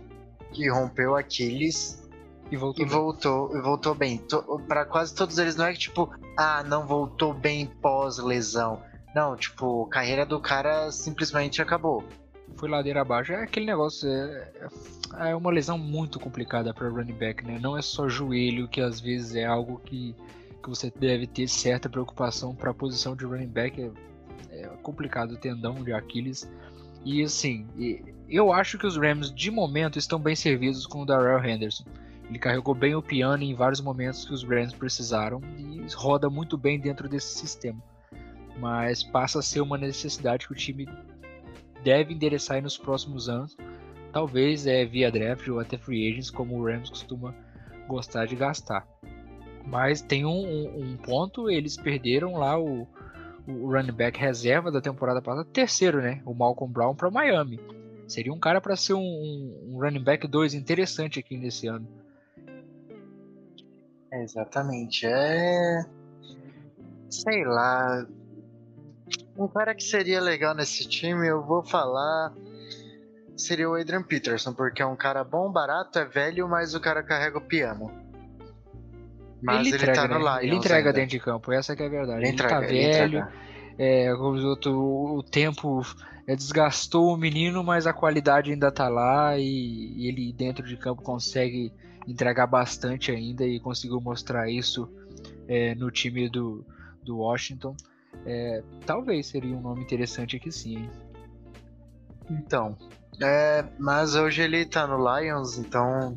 que 0.53 0.69
rompeu 0.69 1.17
Aquiles 1.17 2.03
E 2.51 2.57
voltou. 2.57 2.85
e 2.85 2.89
bem. 2.89 2.99
voltou, 2.99 3.57
e 3.57 3.61
voltou 3.61 3.95
bem. 3.95 4.23
Para 4.69 4.85
quase 4.85 5.15
todos 5.15 5.39
eles 5.39 5.57
não 5.57 5.67
é 5.67 5.73
que 5.73 5.79
tipo, 5.79 6.15
ah, 6.37 6.63
não 6.63 6.87
voltou 6.87 7.35
bem 7.35 7.67
pós 7.67 8.19
lesão. 8.19 8.81
Não, 9.15 9.37
tipo, 9.37 9.85
a 9.85 9.89
carreira 9.89 10.27
do 10.27 10.41
cara 10.41 10.91
simplesmente 10.93 11.63
acabou. 11.63 12.05
Foi 12.57 12.69
ladeira 12.69 13.01
abaixo. 13.01 13.33
É 13.33 13.43
aquele 13.43 13.67
negócio, 13.67 14.09
é, 14.09 14.53
é 15.31 15.37
uma 15.37 15.51
lesão 15.51 15.79
muito 15.79 16.19
complicada 16.19 16.73
para 16.73 16.89
running 16.89 17.15
back, 17.15 17.45
né? 17.45 17.59
Não 17.61 17.77
é 17.77 17.83
só 17.83 18.09
joelho, 18.09 18.69
que 18.69 18.81
às 18.81 19.01
vezes 19.01 19.35
é 19.35 19.45
algo 19.45 19.81
que, 19.85 20.15
que 20.63 20.69
você 20.69 20.93
deve 20.95 21.27
ter 21.27 21.49
certa 21.49 21.89
preocupação 21.89 22.55
para 22.55 22.71
a 22.71 22.75
posição 22.75 23.15
de 23.17 23.25
running 23.25 23.49
back. 23.49 23.81
É, 24.51 24.63
é 24.63 24.67
complicado 24.83 25.33
o 25.33 25.37
tendão 25.37 25.83
de 25.83 25.93
Aquiles. 25.93 26.49
E 27.05 27.23
assim, 27.23 27.67
eu 28.29 28.53
acho 28.53 28.79
que 28.79 28.87
os 28.87 28.97
Rams 28.97 29.33
de 29.33 29.51
momento 29.51 29.99
estão 29.99 30.19
bem 30.19 30.35
servidos 30.35 30.87
com 30.87 31.03
o 31.03 31.07
Darrell 31.07 31.45
Henderson. 31.45 31.85
Ele 32.29 32.39
carregou 32.39 32.75
bem 32.75 32.95
o 32.95 33.03
piano 33.03 33.43
em 33.43 33.55
vários 33.55 33.81
momentos 33.81 34.25
que 34.25 34.33
os 34.33 34.43
Rams 34.43 34.73
precisaram 34.73 35.43
e 35.59 35.85
roda 35.95 36.31
muito 36.31 36.57
bem 36.57 36.81
dentro 36.81 37.09
desse 37.09 37.39
sistema. 37.39 37.83
Mas 38.59 39.03
passa 39.03 39.41
a 39.41 39.43
ser 39.43 39.61
uma 39.61 39.77
necessidade 39.77 40.47
que 40.47 40.53
o 40.53 40.57
time 40.57 40.89
deve 41.85 42.15
endereçar 42.15 42.61
nos 42.63 42.77
próximos 42.79 43.29
anos. 43.29 43.57
Talvez 44.13 44.67
é 44.67 44.85
via 44.85 45.11
draft 45.11 45.47
ou 45.49 45.61
até 45.61 45.77
free 45.77 46.09
agents, 46.09 46.31
como 46.31 46.57
o 46.59 46.65
Rams 46.65 46.89
costuma 46.89 47.35
gostar 47.87 48.27
de 48.27 48.35
gastar. 48.37 48.87
Mas 49.67 50.01
tem 50.01 50.25
um, 50.25 50.31
um- 50.31 50.81
um 50.93 50.97
ponto, 50.97 51.51
eles 51.51 51.77
perderam 51.77 52.35
lá 52.35 52.59
o, 52.59 52.87
o 53.47 53.71
running 53.73 53.93
back 53.93 54.19
reserva 54.19 54.71
da 54.71 54.81
temporada 54.81 55.21
passada, 55.23 55.45
terceiro, 55.47 56.01
né? 56.01 56.23
O 56.25 56.35
Malcolm 56.35 56.73
Brown 56.73 56.95
para 56.95 57.11
Miami. 57.11 57.59
Seria 58.07 58.33
um 58.33 58.39
cara 58.39 58.61
para 58.61 58.77
ser 58.77 58.93
um, 58.95 59.01
um, 59.01 59.79
running 59.81 60.03
back 60.03 60.27
2 60.29 60.53
interessante 60.55 61.19
aqui 61.19 61.37
nesse 61.37 61.67
ano. 61.67 61.89
Exatamente. 64.13 65.07
É. 65.07 65.85
Sei 67.09 67.45
lá. 67.45 68.07
Um 69.37 69.49
cara 69.49 69.75
que 69.75 69.83
seria 69.83 70.21
legal 70.21 70.55
nesse 70.55 70.89
time, 70.89 71.29
eu 71.29 71.43
vou 71.43 71.63
falar. 71.63 72.33
Seria 73.37 73.69
o 73.69 73.75
Adrian 73.75 74.03
Peterson, 74.03 74.53
porque 74.53 74.81
é 74.81 74.87
um 74.87 74.95
cara 74.95 75.25
bom, 75.25 75.51
barato, 75.51 75.99
é 75.99 76.05
velho, 76.05 76.49
mas 76.49 76.75
o 76.75 76.81
cara 76.81 77.03
carrega 77.03 77.39
o 77.39 77.41
piano. 77.41 77.91
Mas 79.43 79.67
ele, 79.67 79.69
ele 79.69 79.77
entrega, 79.77 79.95
tá 79.95 80.09
no 80.09 80.25
né? 80.25 80.31
Lions 80.31 80.43
Ele 80.43 80.57
entrega 80.57 80.89
ainda. 80.89 80.93
dentro 80.93 81.11
de 81.11 81.21
campo, 81.21 81.53
essa 81.53 81.75
que 81.75 81.83
é 81.83 81.87
a 81.87 81.89
verdade. 81.89 82.21
Ele, 82.21 82.29
ele 82.29 82.37
tá 82.37 82.45
entrega, 82.45 82.61
tá 82.61 82.67
velho, 82.67 83.27
é, 83.77 84.15
o 84.15 85.23
tempo 85.23 85.83
é, 86.27 86.35
desgastou 86.35 87.13
o 87.13 87.17
menino, 87.17 87.63
mas 87.63 87.87
a 87.87 87.93
qualidade 87.93 88.51
ainda 88.51 88.71
tá 88.71 88.89
lá 88.89 89.37
e, 89.37 89.43
e, 89.97 90.09
ele 90.09 90.33
dentro 90.33 90.67
de 90.67 90.77
campo 90.77 91.03
consegue 91.03 91.73
entregar 92.07 92.47
bastante 92.47 93.11
ainda 93.11 93.45
e 93.45 93.61
conseguiu 93.61 94.01
mostrar 94.01 94.49
isso 94.51 94.89
é, 95.49 95.75
no 95.75 95.91
time 95.91 96.29
do, 96.29 96.65
do 97.03 97.19
Washington. 97.19 97.77
É, 98.27 98.63
talvez 98.87 99.27
seria 99.27 99.55
um 99.57 99.61
nome 99.61 99.83
interessante 99.83 100.37
aqui 100.37 100.51
sim. 100.51 100.77
Hein? 100.77 100.91
Então, 102.31 102.77
é, 103.21 103.65
mas 103.79 104.15
hoje 104.15 104.43
ele 104.43 104.65
tá 104.65 104.87
no 104.87 104.97
Lions, 104.97 105.59
então 105.59 106.17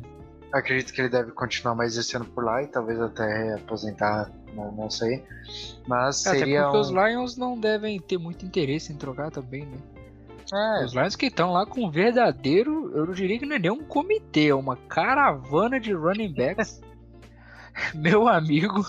acredito 0.52 0.92
que 0.92 1.00
ele 1.00 1.08
deve 1.08 1.32
continuar 1.32 1.74
mais 1.74 1.96
esse 1.96 2.16
ano 2.16 2.24
por 2.24 2.44
lá 2.44 2.62
e 2.62 2.66
talvez 2.66 3.00
até 3.00 3.54
aposentar, 3.54 4.30
não, 4.54 4.72
não 4.72 4.90
sei. 4.90 5.22
Mas 5.86 6.24
é, 6.26 6.30
seria. 6.30 6.60
Até 6.60 6.64
porque 6.64 6.76
um... 6.76 6.80
os 6.80 6.90
Lions 6.90 7.36
não 7.36 7.58
devem 7.58 8.00
ter 8.00 8.18
muito 8.18 8.44
interesse 8.44 8.92
em 8.92 8.96
trocar 8.96 9.30
também, 9.30 9.66
né? 9.66 9.78
É. 10.52 10.84
Os 10.84 10.94
Lions 10.94 11.14
que 11.14 11.26
estão 11.26 11.52
lá 11.52 11.66
com 11.66 11.84
um 11.84 11.90
verdadeiro, 11.90 12.90
eu 12.94 13.06
não 13.06 13.12
diria 13.12 13.38
que 13.38 13.44
não 13.44 13.56
é 13.56 13.58
nem 13.58 13.70
um 13.70 13.84
comitê, 13.84 14.48
é 14.48 14.54
uma 14.54 14.76
caravana 14.76 15.78
de 15.78 15.92
running 15.92 16.32
backs. 16.32 16.80
Meu 17.94 18.26
amigo, 18.26 18.84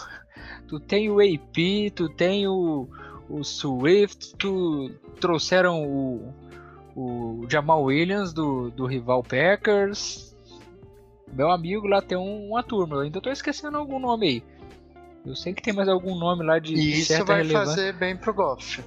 tu 0.69 0.79
tem 0.79 1.09
o 1.09 1.19
AP, 1.19 1.91
tu 1.95 2.07
tem 2.07 2.47
o, 2.47 2.87
o 3.27 3.43
Swift, 3.43 4.35
tu 4.37 4.91
trouxeram 5.19 5.83
o, 5.83 6.33
o 6.95 7.45
Jamal 7.49 7.83
Williams 7.83 8.31
do, 8.31 8.69
do 8.69 8.85
rival 8.85 9.23
Packers. 9.23 10.37
Meu 11.33 11.49
amigo 11.49 11.87
lá 11.87 12.01
tem 12.01 12.17
um, 12.17 12.49
uma 12.49 12.61
turma, 12.61 12.97
eu 12.97 13.01
ainda 13.01 13.19
tô 13.19 13.31
esquecendo 13.31 13.77
algum 13.77 13.99
nome 13.99 14.27
aí. 14.27 14.43
Eu 15.25 15.35
sei 15.35 15.53
que 15.53 15.61
tem 15.61 15.73
mais 15.73 15.89
algum 15.89 16.17
nome 16.17 16.45
lá 16.45 16.59
de, 16.59 16.75
e 16.75 16.99
isso 16.99 17.25
vai 17.25 17.37
relevância. 17.41 17.75
fazer 17.75 17.93
bem 17.93 18.15
pro 18.15 18.33
Goff. 18.33 18.83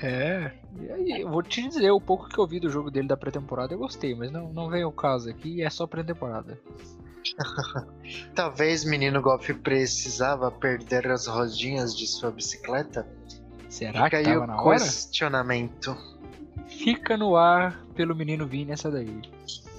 É, 0.00 0.52
e 0.80 0.90
aí, 0.90 1.20
eu 1.22 1.30
vou 1.30 1.42
te 1.42 1.62
dizer, 1.68 1.90
o 1.90 2.00
pouco 2.00 2.28
que 2.28 2.38
eu 2.38 2.46
vi 2.46 2.58
do 2.58 2.70
jogo 2.70 2.90
dele 2.90 3.06
da 3.06 3.16
pré-temporada 3.16 3.74
eu 3.74 3.78
gostei, 3.78 4.14
mas 4.14 4.30
não, 4.32 4.52
não 4.52 4.68
vem 4.68 4.84
o 4.84 4.90
caso 4.90 5.28
aqui, 5.28 5.62
é 5.62 5.70
só 5.70 5.86
pré-temporada. 5.86 6.58
Talvez 8.34 8.84
menino 8.84 9.20
Goff 9.20 9.52
precisava 9.54 10.50
perder 10.50 11.08
as 11.08 11.26
rodinhas 11.26 11.96
de 11.96 12.06
sua 12.06 12.30
bicicleta. 12.30 13.06
Será 13.68 14.04
Fica 14.04 14.18
que 14.18 14.24
tava 14.24 14.46
na 14.46 14.60
hora? 14.60 14.78
questionamento. 14.78 15.96
Fica 16.68 17.16
no 17.16 17.36
ar 17.36 17.82
pelo 17.94 18.14
menino 18.14 18.46
Vini 18.46 18.72
essa 18.72 18.90
daí. 18.90 19.22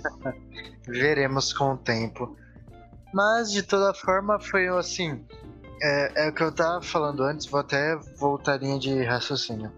Veremos 0.87 1.53
com 1.53 1.73
o 1.73 1.77
tempo. 1.77 2.35
Mas 3.13 3.51
de 3.51 3.61
toda 3.61 3.93
forma 3.93 4.39
foi 4.39 4.67
assim. 4.67 5.23
É, 5.81 6.25
é, 6.25 6.29
o 6.29 6.33
que 6.33 6.41
eu 6.41 6.51
tava 6.51 6.81
falando 6.81 7.23
antes, 7.23 7.45
vou 7.45 7.59
até 7.59 7.95
voltar 8.17 8.57
linha 8.57 8.79
de 8.79 9.03
raciocínio. 9.03 9.71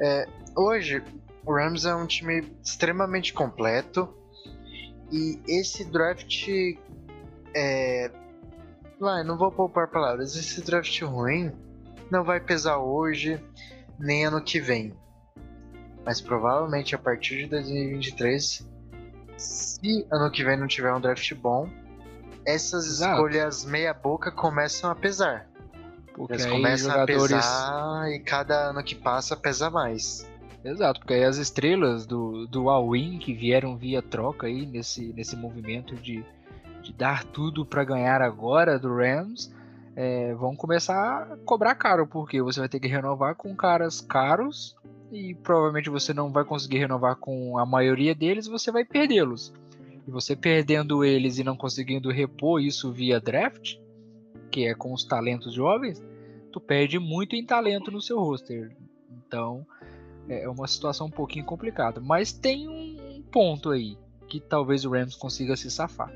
É, 0.00 0.26
hoje, 0.56 1.02
o 1.44 1.52
Rams 1.52 1.84
é 1.84 1.94
um 1.94 2.06
time 2.06 2.50
extremamente 2.62 3.32
completo. 3.32 4.08
E 5.10 5.40
esse 5.46 5.84
draft. 5.84 6.48
É, 7.54 8.10
vai, 8.98 9.22
não 9.22 9.36
vou 9.36 9.50
poupar 9.50 9.88
palavras. 9.88 10.36
Esse 10.36 10.62
draft 10.62 11.00
ruim 11.02 11.52
não 12.10 12.24
vai 12.24 12.40
pesar 12.40 12.78
hoje, 12.78 13.42
nem 13.98 14.26
ano 14.26 14.42
que 14.42 14.60
vem. 14.60 14.94
Mas 16.04 16.20
provavelmente 16.20 16.94
a 16.94 16.98
partir 16.98 17.38
de 17.38 17.46
2023, 17.46 18.68
se 19.36 20.06
ano 20.10 20.30
que 20.30 20.44
vem 20.44 20.56
não 20.56 20.66
tiver 20.66 20.92
um 20.92 21.00
draft 21.00 21.32
bom, 21.34 21.68
essas 22.46 22.86
Exato. 22.86 23.14
escolhas 23.14 23.64
meia-boca 23.64 24.30
começam 24.30 24.90
a 24.90 24.94
pesar. 24.94 25.48
Porque 26.12 26.34
Eles 26.34 26.46
começam 26.46 26.90
jogadores... 26.90 27.32
a 27.32 27.36
pesar 27.36 28.12
e 28.12 28.20
cada 28.20 28.70
ano 28.70 28.82
que 28.84 28.94
passa 28.94 29.36
pesa 29.36 29.70
mais. 29.70 30.28
Exato, 30.64 31.00
porque 31.00 31.14
aí 31.14 31.24
as 31.24 31.36
estrelas 31.36 32.06
do, 32.06 32.46
do 32.46 32.70
All-In 32.70 33.18
que 33.18 33.34
vieram 33.34 33.76
via 33.76 34.00
troca 34.00 34.46
aí 34.46 34.64
nesse, 34.64 35.12
nesse 35.12 35.36
movimento 35.36 35.94
de, 35.94 36.24
de 36.82 36.92
dar 36.92 37.22
tudo 37.24 37.66
para 37.66 37.84
ganhar 37.84 38.22
agora 38.22 38.78
do 38.78 38.94
Rams 38.94 39.52
é, 39.96 40.34
vão 40.34 40.56
começar 40.56 41.22
a 41.22 41.36
cobrar 41.44 41.74
caro, 41.74 42.06
porque 42.06 42.42
você 42.42 42.60
vai 42.60 42.68
ter 42.68 42.80
que 42.80 42.88
renovar 42.88 43.34
com 43.34 43.54
caras 43.54 44.00
caros 44.00 44.74
e 45.12 45.34
provavelmente 45.34 45.90
você 45.90 46.12
não 46.12 46.32
vai 46.32 46.44
conseguir 46.44 46.78
renovar 46.78 47.16
com 47.16 47.58
a 47.58 47.66
maioria 47.66 48.14
deles, 48.14 48.46
você 48.46 48.72
vai 48.72 48.84
perdê-los. 48.84 49.52
E 50.06 50.10
você 50.10 50.34
perdendo 50.34 51.04
eles 51.04 51.38
e 51.38 51.44
não 51.44 51.56
conseguindo 51.56 52.10
repor 52.10 52.60
isso 52.60 52.92
via 52.92 53.20
draft, 53.20 53.76
que 54.50 54.66
é 54.66 54.74
com 54.74 54.92
os 54.92 55.04
talentos 55.04 55.54
jovens, 55.54 56.02
tu 56.50 56.60
perde 56.60 56.98
muito 56.98 57.36
em 57.36 57.44
talento 57.44 57.90
no 57.90 58.00
seu 58.00 58.18
roster. 58.18 58.76
Então 59.26 59.66
é 60.28 60.48
uma 60.48 60.66
situação 60.66 61.06
um 61.06 61.10
pouquinho 61.10 61.44
complicada. 61.44 62.00
Mas 62.00 62.32
tem 62.32 62.68
um 62.68 63.22
ponto 63.30 63.70
aí 63.70 63.96
que 64.28 64.40
talvez 64.40 64.84
o 64.84 64.90
Rams 64.90 65.16
consiga 65.16 65.56
se 65.56 65.70
safar. 65.70 66.12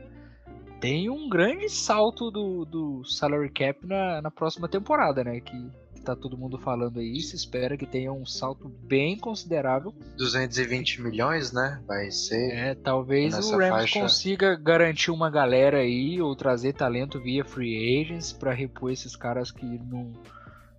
Tem 0.81 1.11
um 1.11 1.29
grande 1.29 1.69
salto 1.69 2.31
do, 2.31 2.65
do 2.65 3.05
salary 3.05 3.51
cap 3.51 3.85
na, 3.85 4.23
na 4.23 4.31
próxima 4.31 4.69
temporada, 4.69 5.25
né? 5.25 5.41
Que 5.41 5.71
tá 6.05 6.17
todo 6.17 6.39
mundo 6.39 6.57
falando 6.57 7.01
aí, 7.01 7.21
se 7.21 7.37
espera 7.37 7.77
que 7.77 7.85
tenha 7.85 8.13
um 8.13 8.25
salto 8.25 8.69
bem 8.69 9.19
considerável. 9.19 9.93
220 10.17 11.03
milhões, 11.03 11.53
né? 11.53 11.83
Vai 11.87 12.11
ser. 12.11 12.53
É, 12.53 12.75
talvez 12.75 13.35
o 13.35 13.59
Rams 13.59 13.69
faixa... 13.69 14.01
consiga 14.01 14.57
garantir 14.57 15.11
uma 15.11 15.29
galera 15.29 15.79
aí 15.79 16.21
ou 16.23 16.35
trazer 16.35 16.73
talento 16.73 17.21
via 17.21 17.45
free 17.45 18.01
agents 18.01 18.33
para 18.33 18.55
repor 18.55 18.91
esses 18.91 19.15
caras 19.15 19.51
que 19.51 19.67
num, 19.67 20.13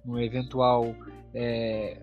num 0.04 0.18
eventual 0.18 0.96
é, 1.34 2.02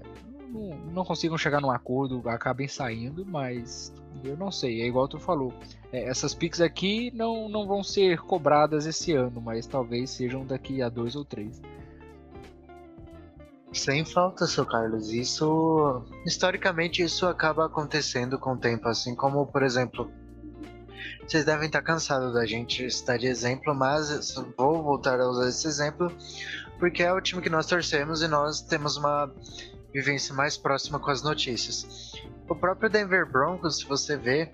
não, 0.57 0.77
não, 0.93 1.05
consigam 1.05 1.37
chegar 1.37 1.61
num 1.61 1.71
acordo, 1.71 2.23
acabem 2.29 2.67
saindo, 2.67 3.25
mas 3.25 3.93
eu 4.25 4.37
não 4.37 4.51
sei, 4.51 4.83
é 4.83 4.87
igual 4.87 5.07
tu 5.07 5.19
falou. 5.19 5.53
É, 5.93 6.05
essas 6.05 6.35
picks 6.35 6.61
aqui 6.61 7.13
não, 7.15 7.49
não 7.49 7.67
vão 7.67 7.83
ser 7.83 8.21
cobradas 8.21 8.87
esse 8.87 9.13
ano, 9.13 9.41
mas 9.41 9.67
talvez 9.67 10.11
sejam 10.11 10.45
daqui 10.45 10.83
a 10.83 10.89
dois 10.89 11.15
ou 11.15 11.25
três. 11.25 11.61
Sem 13.73 14.05
falta, 14.05 14.47
seu 14.47 14.65
Carlos. 14.65 15.13
Isso, 15.13 16.03
historicamente, 16.25 17.03
isso 17.03 17.27
acaba 17.27 17.67
acontecendo 17.67 18.39
com 18.39 18.55
o 18.55 18.57
tempo, 18.57 18.89
assim 18.89 19.15
como, 19.15 19.47
por 19.47 19.63
exemplo, 19.63 20.11
vocês 21.27 21.45
devem 21.45 21.67
estar 21.67 21.83
cansados 21.83 22.33
da 22.33 22.47
gente 22.47 22.85
estar 22.87 23.19
de 23.19 23.27
exemplo, 23.27 23.75
mas 23.75 24.35
vou 24.57 24.83
voltar 24.83 25.21
a 25.21 25.29
usar 25.29 25.49
esse 25.49 25.67
exemplo 25.67 26.11
porque 26.79 27.03
é 27.03 27.13
o 27.13 27.21
time 27.21 27.43
que 27.43 27.51
nós 27.51 27.67
torcemos 27.67 28.23
e 28.23 28.29
nós 28.29 28.61
temos 28.61 28.97
uma 28.97 29.33
vivência 30.01 30.35
mais 30.35 30.57
próxima 30.57 30.99
com 30.99 31.11
as 31.11 31.23
notícias. 31.23 32.13
O 32.49 32.55
próprio 32.55 32.89
Denver 32.89 33.27
Broncos, 33.31 33.79
se 33.79 33.87
você 33.87 34.17
vê. 34.17 34.51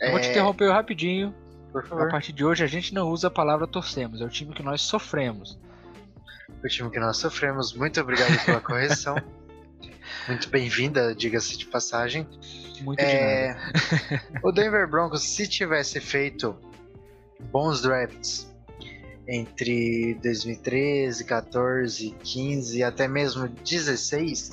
Eu 0.00 0.08
é... 0.08 0.10
Vou 0.10 0.20
te 0.20 0.28
é, 0.28 0.30
interromper 0.30 0.70
rapidinho. 0.70 1.34
Por 1.72 1.86
favor. 1.86 2.08
A 2.08 2.10
partir 2.10 2.32
de 2.32 2.44
hoje 2.44 2.62
a 2.62 2.66
gente 2.66 2.92
não 2.92 3.08
usa 3.08 3.28
a 3.28 3.30
palavra 3.30 3.66
torcemos, 3.66 4.20
é 4.20 4.24
o 4.24 4.28
time 4.28 4.52
que 4.52 4.62
nós 4.62 4.82
sofremos 4.82 5.58
o 6.62 6.68
time 6.68 6.90
que 6.90 7.00
nós 7.00 7.16
sofremos. 7.16 7.74
Muito 7.74 8.00
obrigado 8.00 8.44
pela 8.44 8.60
correção. 8.62 9.16
Muito 10.28 10.48
bem-vinda, 10.48 11.14
diga-se 11.14 11.56
de 11.58 11.66
passagem. 11.66 12.26
Muito 12.80 13.00
é... 13.00 13.56
O 14.42 14.52
Denver 14.52 14.88
Broncos, 14.88 15.22
se 15.22 15.48
tivesse 15.48 16.00
feito 16.00 16.56
bons 17.50 17.82
drafts 17.82 18.50
entre 19.26 20.14
2013, 20.22 21.24
14, 21.24 22.14
15 22.22 22.78
e 22.78 22.82
até 22.82 23.08
mesmo 23.08 23.48
16, 23.48 24.50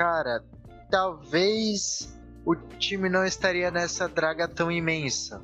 cara, 0.00 0.42
talvez 0.90 2.18
o 2.46 2.56
time 2.56 3.10
não 3.10 3.22
estaria 3.22 3.70
nessa 3.70 4.08
draga 4.08 4.48
tão 4.48 4.72
imensa. 4.72 5.42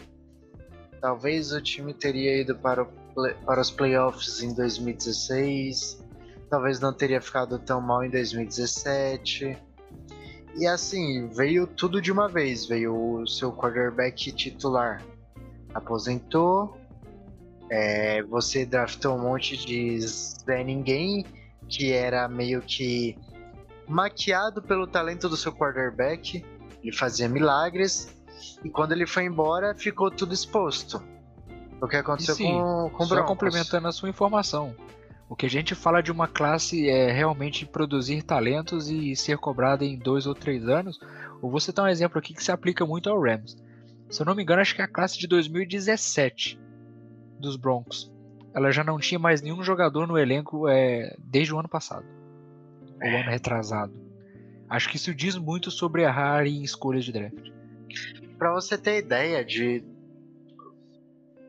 Talvez 0.98 1.52
o 1.52 1.60
time 1.60 1.92
teria 1.92 2.40
ido 2.40 2.56
para 2.56 2.82
o 2.82 3.06
para 3.46 3.60
os 3.62 3.70
playoffs 3.70 4.42
em 4.42 4.54
2016, 4.54 6.02
talvez 6.50 6.80
não 6.80 6.92
teria 6.92 7.20
ficado 7.20 7.58
tão 7.58 7.82
mal 7.82 8.02
em 8.02 8.10
2017. 8.10 9.58
E 10.54 10.66
assim, 10.66 11.28
veio 11.28 11.66
tudo 11.66 12.00
de 12.00 12.10
uma 12.10 12.26
vez. 12.26 12.66
Veio 12.66 12.94
o 12.94 13.26
seu 13.26 13.52
quarterback 13.52 14.32
titular, 14.32 15.02
aposentou, 15.75 16.78
é, 17.70 18.22
você 18.22 18.64
draftou 18.64 19.16
um 19.16 19.22
monte 19.22 19.54
de 19.56 20.00
Zé 20.00 20.64
Ninguém 20.64 21.26
que 21.68 21.92
era 21.92 22.28
meio 22.28 22.62
que 22.62 23.18
maquiado 23.88 24.62
pelo 24.62 24.87
talento 24.87 25.28
do 25.28 25.37
seu 25.37 25.52
quarterback. 25.52 26.45
Ele 26.83 26.97
fazia 26.97 27.28
milagres. 27.28 28.14
E 28.64 28.71
quando 28.71 28.93
ele 28.93 29.07
foi 29.07 29.25
embora, 29.25 29.75
ficou 29.75 30.11
tudo 30.11 30.35
exposto. 30.35 31.02
O 31.81 31.87
que 31.87 31.97
aconteceu 31.97 32.35
E 32.35 32.38
sim, 32.38 32.52
com, 32.52 32.90
com 32.90 33.05
o 33.05 33.07
Só 33.07 33.14
Broncos. 33.14 33.31
complementando 33.31 33.88
a 33.88 33.93
sua 33.93 34.09
informação. 34.09 34.75
O 35.28 35.35
que 35.35 35.47
a 35.47 35.50
gente 35.50 35.75
fala 35.75 36.00
de 36.00 36.12
uma 36.12 36.28
classe 36.28 36.88
é 36.88 37.11
realmente 37.11 37.66
produzir 37.66 38.23
talentos 38.23 38.88
e 38.88 39.16
ser 39.16 39.38
cobrada 39.38 39.85
em 39.85 39.99
dois 39.99 40.26
ou 40.26 40.35
três 40.35 40.69
anos. 40.69 41.00
Eu 41.43 41.50
vou 41.50 41.59
citar 41.59 41.85
um 41.85 41.88
exemplo 41.88 42.19
aqui 42.19 42.33
que 42.33 42.43
se 42.43 42.52
aplica 42.52 42.87
muito 42.87 43.11
ao 43.11 43.21
Rams. 43.21 43.57
Se 44.09 44.23
eu 44.23 44.26
não 44.26 44.37
me 44.37 44.43
engano, 44.43 44.61
acho 44.61 44.75
que 44.75 44.81
é 44.81 44.85
a 44.85 44.88
classe 44.88 45.19
de 45.19 45.26
2017 45.26 46.61
dos 47.40 47.57
Broncos. 47.57 48.12
Ela 48.55 48.71
já 48.71 48.85
não 48.85 48.99
tinha 48.99 49.19
mais 49.19 49.43
nenhum 49.43 49.62
jogador 49.62 50.07
no 50.07 50.16
elenco 50.16 50.69
é, 50.69 51.14
desde 51.19 51.52
o 51.52 51.59
ano 51.59 51.69
passado. 51.69 52.07
Ou 53.02 53.08
ano 53.08 53.30
retrasado. 53.30 53.92
Acho 54.68 54.88
que 54.88 54.96
isso 54.96 55.14
diz 55.14 55.36
muito 55.36 55.70
sobre 55.70 56.02
errar 56.02 56.46
em 56.46 56.62
escolhas 56.62 57.04
de 57.04 57.12
draft. 57.12 57.50
Pra 58.38 58.52
você 58.52 58.76
ter 58.76 58.98
ideia 58.98 59.44
de 59.44 59.84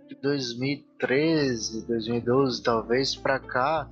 de 0.07 0.15
2013, 0.21 1.85
2012 1.85 2.63
talvez 2.63 3.15
pra 3.15 3.39
cá, 3.39 3.89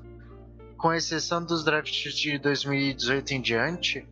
com 0.78 0.94
exceção 0.94 1.44
dos 1.44 1.64
drafts 1.64 2.14
de 2.14 2.38
2018 2.38 3.32
em 3.34 3.42
diante, 3.42 4.08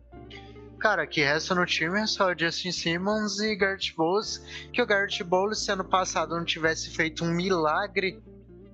cara, 0.78 1.06
que 1.06 1.22
resta 1.22 1.54
no 1.54 1.64
time 1.64 1.98
é 2.00 2.06
só 2.06 2.36
Justin 2.36 2.72
Simmons 2.72 3.40
e 3.40 3.56
Garrett 3.56 3.94
Bowles, 3.96 4.44
que 4.72 4.82
o 4.82 4.86
Garrett 4.86 5.24
Bowles 5.24 5.60
se 5.60 5.72
ano 5.72 5.84
passado 5.84 6.36
não 6.36 6.44
tivesse 6.44 6.90
feito 6.90 7.24
um 7.24 7.30
milagre 7.30 8.22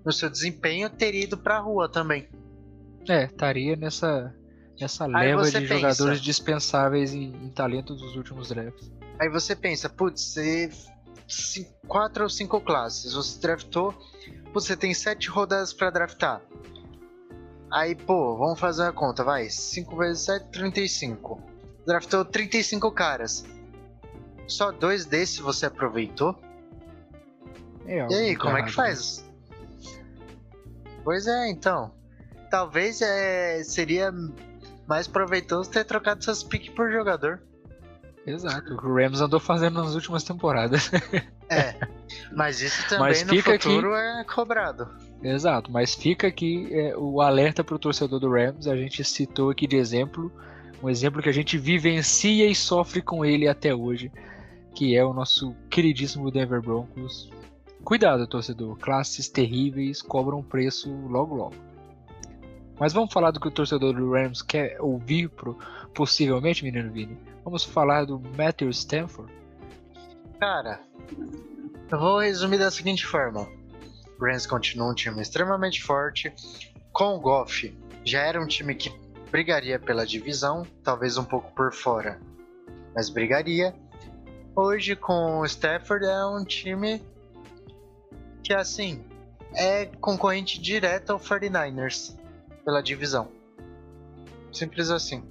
no 0.05 0.13
seu 0.13 0.29
desempenho, 0.29 0.91
teria 0.91 1.25
ido 1.25 1.39
pra 1.39 1.61
rua 1.61 1.89
também. 1.89 2.29
É, 3.09 3.25
estaria 3.25 3.77
nessa, 3.77 4.35
nessa 4.81 5.05
Aí 5.05 5.11
leva 5.11 5.45
de 5.45 5.53
pensa. 5.61 5.75
jogadores 5.75 6.21
dispensáveis 6.21 7.13
em, 7.15 7.33
em 7.45 7.51
talento 7.51 7.95
dos 7.95 8.17
últimos 8.17 8.49
drafts. 8.49 8.91
Aí 9.21 9.29
você 9.29 9.55
pensa, 9.55 9.89
putz, 9.89 10.23
você 10.23 10.71
quatro 11.87 12.25
ou 12.25 12.31
cinco 12.31 12.61
classes, 12.61 13.13
você 13.13 13.41
draftou, 13.41 13.93
putz, 14.53 14.67
você 14.67 14.77
tem 14.77 14.93
sete 14.95 15.29
rodadas 15.29 15.73
pra 15.73 15.91
draftar. 15.91 16.41
Aí, 17.71 17.95
pô, 17.95 18.37
vamos 18.37 18.59
fazer 18.59 18.83
a 18.83 18.93
conta, 18.93 19.23
vai. 19.23 19.49
5 19.49 19.97
vezes 19.97 20.25
7, 20.25 20.49
35. 20.51 21.41
Draftou 21.87 22.25
35 22.25 22.91
caras. 22.91 23.45
Só 24.49 24.73
dois 24.73 25.07
desses 25.07 25.39
você 25.39 25.67
aproveitou? 25.67 26.37
É, 27.87 28.05
E 28.11 28.15
aí, 28.15 28.37
como 28.37 28.57
é 28.57 28.63
que 28.63 28.71
errado, 28.71 28.75
faz? 28.75 29.25
Pois 31.05 31.29
é, 31.29 31.49
então. 31.49 31.93
Talvez 32.51 33.01
é, 33.01 33.63
seria 33.63 34.13
mais 34.91 35.07
proveitoso 35.07 35.71
ter 35.71 35.85
trocado 35.85 36.25
seus 36.25 36.43
piques 36.43 36.71
por 36.75 36.91
jogador. 36.91 37.41
Exato, 38.27 38.75
o 38.75 38.77
que 38.77 38.87
o 38.87 38.95
Rams 38.95 39.21
andou 39.21 39.39
fazendo 39.39 39.81
nas 39.83 39.95
últimas 39.95 40.25
temporadas. 40.25 40.91
É. 41.49 41.75
Mas 42.33 42.61
isso 42.61 42.83
também 42.89 43.07
Mas 43.09 43.23
no 43.25 43.31
fica 43.31 43.55
aqui- 43.55 43.69
futuro 43.69 43.95
é 43.95 44.25
cobrado. 44.25 44.89
Exato, 45.23 45.71
mas 45.71 45.95
fica 45.95 46.27
aqui 46.27 46.69
é, 46.73 46.97
o 46.97 47.21
alerta 47.21 47.63
para 47.63 47.75
o 47.75 47.79
torcedor 47.79 48.19
do 48.19 48.31
Rams. 48.31 48.67
A 48.67 48.77
gente 48.77 49.03
citou 49.05 49.51
aqui 49.51 49.67
de 49.67 49.77
exemplo, 49.77 50.31
um 50.83 50.89
exemplo 50.91 51.23
que 51.23 51.29
a 51.29 51.33
gente 51.33 51.57
vivencia 51.57 52.47
e 52.49 52.55
sofre 52.55 53.01
com 53.01 53.25
ele 53.25 53.47
até 53.49 53.75
hoje, 53.75 54.11
que 54.75 54.97
é 54.97 55.05
o 55.05 55.13
nosso 55.13 55.55
queridíssimo 55.71 56.31
Denver 56.31 56.61
Broncos. 56.61 57.31
Cuidado, 57.85 58.27
torcedor, 58.27 58.77
classes 58.79 59.29
terríveis 59.29 60.03
cobram 60.03 60.43
preço 60.43 60.91
logo 61.09 61.35
logo. 61.35 61.70
Mas 62.81 62.95
vamos 62.95 63.13
falar 63.13 63.31
do 63.31 63.39
que 63.39 63.47
o 63.47 63.51
torcedor 63.51 63.93
do 63.93 64.11
Rams 64.11 64.41
quer 64.41 64.81
ouvir 64.81 65.29
pro, 65.29 65.59
possivelmente, 65.95 66.65
menino 66.65 66.91
Vini. 66.91 67.21
Vamos 67.45 67.63
falar 67.63 68.07
do 68.07 68.19
Matthew 68.19 68.71
Stanford. 68.71 69.31
Cara, 70.41 70.81
eu 71.91 71.99
vou 71.99 72.21
resumir 72.21 72.57
da 72.57 72.71
seguinte 72.71 73.05
forma: 73.05 73.47
o 74.19 74.25
Rams 74.25 74.47
continua 74.47 74.91
um 74.91 74.95
time 74.95 75.21
extremamente 75.21 75.83
forte. 75.83 76.33
Com 76.91 77.17
o 77.17 77.21
Goff, 77.21 77.79
já 78.03 78.23
era 78.23 78.43
um 78.43 78.47
time 78.47 78.75
que 78.75 78.91
brigaria 79.31 79.79
pela 79.79 80.07
divisão, 80.07 80.67
talvez 80.83 81.19
um 81.19 81.25
pouco 81.25 81.53
por 81.53 81.75
fora, 81.75 82.19
mas 82.95 83.11
brigaria. 83.11 83.75
Hoje, 84.57 84.97
com 84.97 85.41
o 85.41 85.45
Stafford, 85.45 86.07
é 86.07 86.25
um 86.25 86.45
time 86.45 87.03
que, 88.43 88.55
assim, 88.55 89.05
é 89.55 89.85
concorrente 90.01 90.59
direto 90.59 91.11
ao 91.11 91.21
49ers 91.21 92.19
pela 92.65 92.83
divisão. 92.83 93.29
Simples 94.53 94.91
assim. 94.91 95.23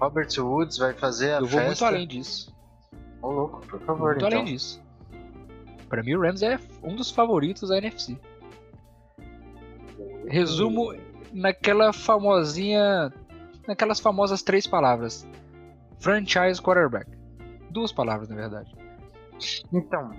Robert 0.00 0.28
Woods 0.38 0.78
vai 0.78 0.94
fazer 0.94 1.32
a 1.32 1.38
Eu 1.38 1.46
vou 1.46 1.48
festa. 1.60 1.66
muito 1.66 1.84
além 1.84 2.06
disso. 2.06 2.54
Ô, 3.22 3.28
louco, 3.30 3.60
por 3.66 3.80
favor, 3.80 4.12
Muito 4.14 4.26
então. 4.26 4.38
além 4.40 4.52
disso. 4.54 4.82
Pra 5.88 6.02
mim, 6.02 6.14
o 6.14 6.20
Rams 6.22 6.42
é 6.42 6.58
um 6.82 6.94
dos 6.96 7.10
favoritos 7.10 7.68
da 7.68 7.76
NFC. 7.78 8.16
Resumo 10.26 10.94
naquela 11.32 11.92
famosinha. 11.92 13.12
Naquelas 13.66 14.00
famosas 14.00 14.42
três 14.42 14.66
palavras: 14.66 15.26
franchise 15.98 16.60
quarterback. 16.62 17.10
Duas 17.70 17.92
palavras, 17.92 18.28
na 18.28 18.36
verdade. 18.36 18.74
Então, 19.72 20.10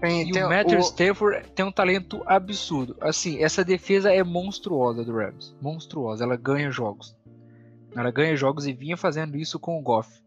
tem, 0.00 0.28
E 0.28 0.32
tem 0.32 0.44
o 0.44 0.48
Matthew 0.48 0.78
o- 0.78 0.82
Stafford 0.82 1.50
tem 1.54 1.64
um 1.64 1.72
talento 1.72 2.22
absurdo. 2.26 2.96
Assim, 3.00 3.42
essa 3.42 3.64
defesa 3.64 4.12
é 4.12 4.22
monstruosa 4.22 5.04
do 5.04 5.12
Rams. 5.12 5.54
Monstruosa. 5.60 6.24
Ela 6.24 6.36
ganha 6.36 6.70
jogos. 6.70 7.16
Ela 7.96 8.10
ganha 8.10 8.36
jogos 8.36 8.66
e 8.66 8.72
vinha 8.72 8.96
fazendo 8.96 9.36
isso 9.36 9.58
com 9.58 9.78
o 9.78 9.82
Goff. 9.82 10.22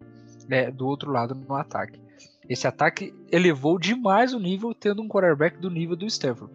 né, 0.50 0.70
do 0.70 0.86
outro 0.86 1.12
lado 1.12 1.34
no 1.34 1.56
ataque. 1.56 2.02
Esse 2.50 2.68
ataque 2.68 3.14
elevou 3.32 3.80
demais 3.80 4.34
o 4.34 4.40
nível, 4.40 4.74
tendo 4.74 5.02
um 5.02 5.08
quarterback 5.08 5.58
do 5.60 5.70
nível 5.70 5.96
do 5.96 6.06
Stafford. 6.08 6.52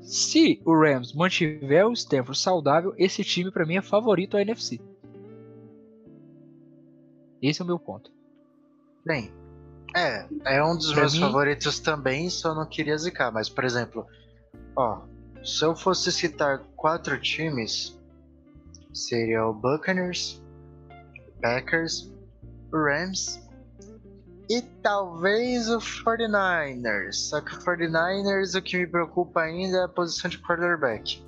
Se 0.00 0.60
o 0.64 0.74
Rams 0.76 1.12
mantiver 1.12 1.86
o 1.86 1.92
Stafford 1.92 2.36
saudável, 2.36 2.92
esse 2.98 3.22
time 3.22 3.52
para 3.52 3.64
mim 3.64 3.76
é 3.76 3.82
favorito 3.82 4.36
à 4.36 4.42
NFC. 4.42 4.80
Esse 7.40 7.60
é 7.60 7.64
o 7.64 7.66
meu 7.66 7.78
ponto. 7.78 8.10
Bem, 9.04 9.30
é, 9.94 10.26
é 10.46 10.64
um 10.64 10.76
dos 10.76 10.92
Pra 10.92 11.00
meus 11.02 11.14
mim- 11.14 11.20
favoritos 11.20 11.78
também, 11.80 12.28
só 12.30 12.54
não 12.54 12.66
queria 12.66 12.96
zicar. 12.96 13.30
Mas, 13.32 13.48
por 13.48 13.64
exemplo, 13.64 14.06
ó, 14.76 15.02
se 15.44 15.64
eu 15.64 15.74
fosse 15.76 16.10
citar 16.12 16.60
quatro 16.76 17.20
times, 17.20 17.98
seria 18.92 19.44
o 19.46 19.52
Buccaneers, 19.52 20.40
Packers, 21.40 22.10
Rams 22.72 23.40
e 24.48 24.62
talvez 24.82 25.68
o 25.68 25.78
49ers. 25.78 27.14
Só 27.14 27.40
que 27.40 27.54
o 27.54 27.58
49ers, 27.58 28.58
o 28.58 28.62
que 28.62 28.78
me 28.78 28.86
preocupa 28.86 29.40
ainda 29.42 29.78
é 29.78 29.84
a 29.84 29.88
posição 29.88 30.30
de 30.30 30.38
quarterback. 30.38 31.22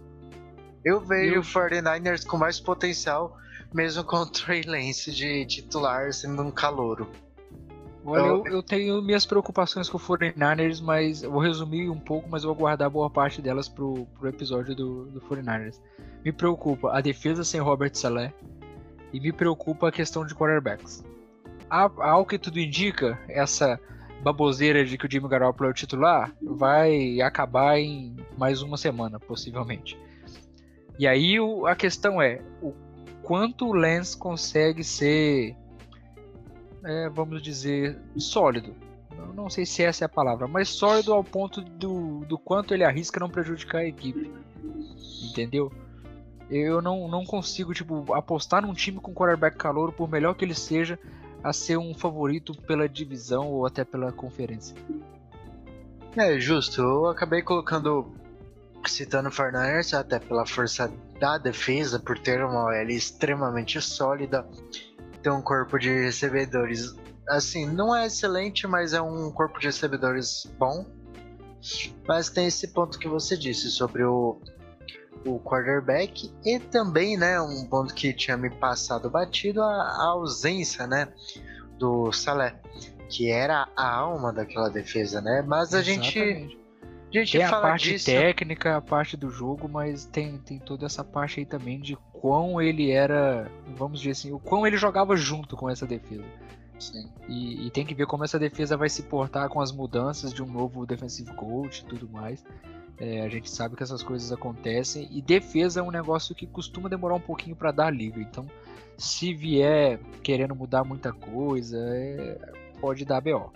Eu 0.85 1.01
vejo 1.01 1.41
o 1.41 1.43
49ers 1.43 2.27
com 2.27 2.37
mais 2.37 2.61
potencial, 2.61 3.37
mesmo 3.73 4.05
com 4.05 4.17
o 4.17 4.27
Trey 4.27 4.63
Lance 4.63 5.11
de 5.11 5.45
titular 5.47 6.13
sendo 6.13 6.43
um 6.43 6.51
calouro. 6.51 7.11
Olha, 8.05 8.21
Eu- 8.21 8.45
eu, 8.47 8.53
eu 8.55 8.63
tenho 8.63 9.01
minhas 9.03 9.25
preocupações 9.25 9.89
com 9.89 9.97
o 9.97 10.01
49ers, 10.01 10.81
mas 10.83 11.23
eu 11.23 11.31
vou 11.31 11.41
resumir 11.41 11.89
um 11.89 11.99
pouco, 11.99 12.29
mas 12.29 12.43
eu 12.43 12.49
vou 12.49 12.57
guardar 12.57 12.91
boa 12.91 13.09
parte 13.09 13.41
delas 13.41 13.69
pro, 13.69 14.07
pro 14.19 14.29
episódio 14.29 14.75
do, 14.75 15.07
do 15.07 15.21
49ers. 15.23 15.81
Me 16.25 16.33
preocupa 16.33 16.93
a 16.97 17.01
defesa 17.01 17.43
sem 17.45 17.61
Robert 17.61 17.95
Saleh 17.95 18.33
e 19.13 19.21
me 19.21 19.33
preocupa 19.33 19.89
a 19.89 19.93
questão 19.93 20.25
de 20.27 20.35
quarterbacks. 20.35 21.05
A- 21.71 21.91
Ao 21.99 22.27
que 22.27 22.39
tudo 22.39 22.59
indica, 22.59 23.19
essa 23.29 23.81
baboseira 24.23 24.85
de 24.85 24.97
que 24.99 25.07
o 25.07 25.11
Jimmy 25.11 25.29
Garoppolo 25.29 25.69
é 25.69 25.71
o 25.71 25.75
titular 25.75 26.33
vai 26.43 27.21
acabar 27.21 27.79
em 27.79 28.17
mais 28.39 28.63
uma 28.63 28.77
semana, 28.77 29.19
possivelmente. 29.21 29.99
E 30.99 31.07
aí 31.07 31.39
o- 31.41 31.67
a 31.67 31.75
questão 31.75 32.21
é 32.23 32.41
o 32.63 32.73
quanto 33.23 33.67
o 33.67 33.73
Lance 33.75 34.17
consegue 34.17 34.83
ser 34.85 35.57
é, 36.85 37.09
vamos 37.09 37.43
dizer, 37.43 37.99
sólido. 38.17 38.75
Eu 39.17 39.33
não 39.33 39.49
sei 39.49 39.65
se 39.65 39.83
essa 39.83 40.05
é 40.05 40.07
a 40.07 40.09
palavra, 40.09 40.47
mas 40.47 40.69
sólido 40.69 41.13
ao 41.13 41.25
ponto 41.25 41.61
do, 41.61 42.21
do 42.27 42.39
quanto 42.39 42.75
ele 42.75 42.85
arrisca 42.85 43.21
não 43.21 43.31
prejudicar 43.31 43.79
a 43.79 43.87
equipe. 43.87 44.33
Entendeu? 45.31 45.73
Eu 46.51 46.83
não, 46.83 47.09
não 47.09 47.25
consigo, 47.25 47.73
tipo, 47.73 48.13
apostar 48.13 48.63
num 48.63 48.75
time 48.75 49.01
com 49.01 49.15
quarterback 49.15 49.57
calouro, 49.57 49.93
por 49.93 50.09
melhor 50.09 50.35
que 50.35 50.45
ele 50.45 50.55
seja, 50.55 50.99
a 51.43 51.53
ser 51.53 51.79
um 51.79 51.95
favorito 51.95 52.55
pela 52.63 52.89
divisão 52.89 53.51
ou 53.51 53.67
até 53.67 53.85
pela 53.85 54.13
conferência. 54.13 54.77
É, 56.17 56.39
justo. 56.39 56.81
Eu 56.81 57.07
acabei 57.07 57.43
colocando, 57.43 58.15
citando 58.87 59.29
o 59.29 59.33
Fernandes, 59.33 59.95
até 59.95 60.19
pela 60.19 60.47
força 60.47 60.93
da 61.19 61.39
defesa, 61.39 61.99
por 61.99 62.19
ter 62.19 62.45
uma 62.45 62.67
OL 62.67 62.89
extremamente 62.89 63.81
sólida, 63.81 64.47
ter 65.25 65.31
um 65.31 65.41
corpo 65.41 65.79
de 65.79 65.89
recebedores. 65.89 66.95
Assim, 67.27 67.67
não 67.67 67.97
é 67.97 68.07
excelente, 68.07 68.67
mas 68.67 68.93
é 68.93 69.01
um 69.01 69.31
corpo 69.31 69.59
de 69.59 69.67
recebedores 69.67 70.47
bom. 70.59 70.85
Mas 72.07 72.29
tem 72.29 72.47
esse 72.47 72.69
ponto 72.69 72.99
que 72.99 73.09
você 73.09 73.35
disse 73.35 73.71
sobre 73.71 74.05
o, 74.05 74.39
o 75.25 75.41
quarterback 75.41 76.31
e 76.45 76.59
também, 76.59 77.17
né, 77.17 77.41
um 77.41 77.65
ponto 77.65 77.95
que 77.95 78.13
tinha 78.13 78.37
me 78.37 78.51
passado 78.51 79.09
batido, 79.09 79.63
a, 79.63 79.67
a 79.67 80.09
ausência, 80.11 80.87
né, 80.87 81.09
do 81.79 82.13
Salé, 82.13 82.61
que 83.09 83.31
era 83.31 83.67
a 83.75 83.91
alma 83.97 84.31
daquela 84.31 84.69
defesa, 84.69 85.23
né? 85.23 85.43
Mas 85.47 85.73
a 85.73 85.81
gente, 85.81 86.19
Exatamente. 86.19 86.59
a 87.11 87.19
gente 87.19 87.33
Tem 87.33 87.45
a 87.45 87.61
parte 87.61 87.93
disso. 87.93 88.05
técnica, 88.05 88.77
a 88.77 88.83
parte 88.83 89.17
do 89.17 89.31
jogo, 89.31 89.67
mas 89.67 90.05
tem, 90.05 90.37
tem 90.37 90.59
toda 90.59 90.85
essa 90.85 91.03
parte 91.03 91.41
aí 91.41 91.47
também 91.47 91.81
de 91.81 91.97
quão 92.25 92.59
ele 92.59 92.91
era, 92.91 93.51
vamos 93.77 94.01
dizer 94.01 94.13
assim, 94.13 94.33
o 94.33 94.39
quão 94.39 94.67
ele 94.67 94.79
jogava 94.79 95.15
junto 95.15 95.59
com 95.59 95.69
essa 95.69 95.87
defesa. 95.87 96.25
Sim. 96.79 97.07
E, 97.29 97.67
e 97.67 97.71
tem 97.71 97.85
que 97.85 97.95
ver 97.95 98.07
como 98.07 98.25
essa 98.25 98.39
defesa 98.39 98.79
vai 98.79 98.89
se 98.89 99.03
portar 99.03 99.47
com 99.51 99.61
as 99.61 99.71
mudanças 99.71 100.33
de 100.33 100.43
um 100.43 100.47
novo 100.47 100.87
defensive 100.87 101.31
coach 101.35 101.81
e 101.81 101.85
tudo 101.85 102.09
mais. 102.09 102.43
É, 102.97 103.21
a 103.21 103.29
gente 103.29 103.51
sabe 103.51 103.77
que 103.77 103.83
essas 103.83 104.03
coisas 104.03 104.33
acontecem 104.33 105.07
e 105.13 105.21
defesa 105.21 105.81
é 105.81 105.83
um 105.83 105.91
negócio 105.91 106.35
que 106.35 106.47
costuma 106.47 106.89
demorar 106.89 107.17
um 107.17 107.21
pouquinho 107.21 107.55
para 107.55 107.71
dar 107.71 107.91
liga. 107.91 108.19
Então, 108.19 108.47
se 108.97 109.35
vier 109.35 110.01
querendo 110.23 110.55
mudar 110.55 110.83
muita 110.83 111.13
coisa, 111.13 111.77
é, 111.79 112.39
pode 112.81 113.05
dar 113.05 113.21
BO. 113.21 113.53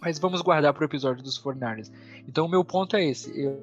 Mas 0.00 0.20
vamos 0.20 0.40
guardar 0.40 0.72
para 0.72 0.82
o 0.82 0.86
episódio 0.86 1.20
dos 1.20 1.36
49ers. 1.42 1.90
Então, 2.28 2.46
o 2.46 2.48
meu 2.48 2.64
ponto 2.64 2.94
é 2.94 3.04
esse. 3.04 3.36
Eu, 3.36 3.60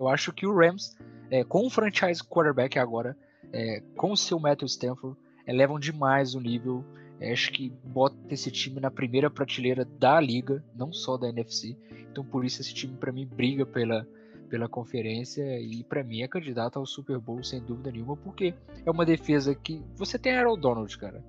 eu 0.00 0.08
acho 0.08 0.32
que 0.32 0.44
o 0.44 0.52
Rams, 0.52 0.96
é, 1.30 1.44
com 1.44 1.66
o 1.66 1.70
franchise 1.70 2.22
quarterback 2.22 2.78
agora, 2.78 3.16
é, 3.52 3.82
com 3.96 4.12
o 4.12 4.16
seu 4.16 4.38
Matthew 4.38 4.66
Stanford, 4.66 5.16
elevam 5.46 5.78
demais 5.78 6.34
o 6.34 6.40
nível. 6.40 6.84
É, 7.20 7.32
acho 7.32 7.52
que 7.52 7.70
bota 7.84 8.16
esse 8.30 8.50
time 8.50 8.80
na 8.80 8.90
primeira 8.90 9.30
prateleira 9.30 9.84
da 9.84 10.18
liga, 10.20 10.64
não 10.74 10.92
só 10.92 11.16
da 11.16 11.28
NFC. 11.28 11.76
Então, 12.10 12.24
por 12.24 12.44
isso, 12.44 12.60
esse 12.60 12.74
time, 12.74 12.96
para 12.96 13.12
mim, 13.12 13.26
briga 13.26 13.64
pela, 13.66 14.06
pela 14.48 14.68
conferência 14.68 15.60
e, 15.60 15.84
para 15.84 16.02
mim, 16.02 16.22
é 16.22 16.28
candidato 16.28 16.78
ao 16.78 16.86
Super 16.86 17.18
Bowl, 17.18 17.42
sem 17.44 17.60
dúvida 17.60 17.92
nenhuma, 17.92 18.16
porque 18.16 18.54
é 18.84 18.90
uma 18.90 19.04
defesa 19.04 19.54
que. 19.54 19.82
Você 19.96 20.18
tem 20.18 20.36
Aaron 20.36 20.58
Donald, 20.58 20.96
cara. 20.98 21.22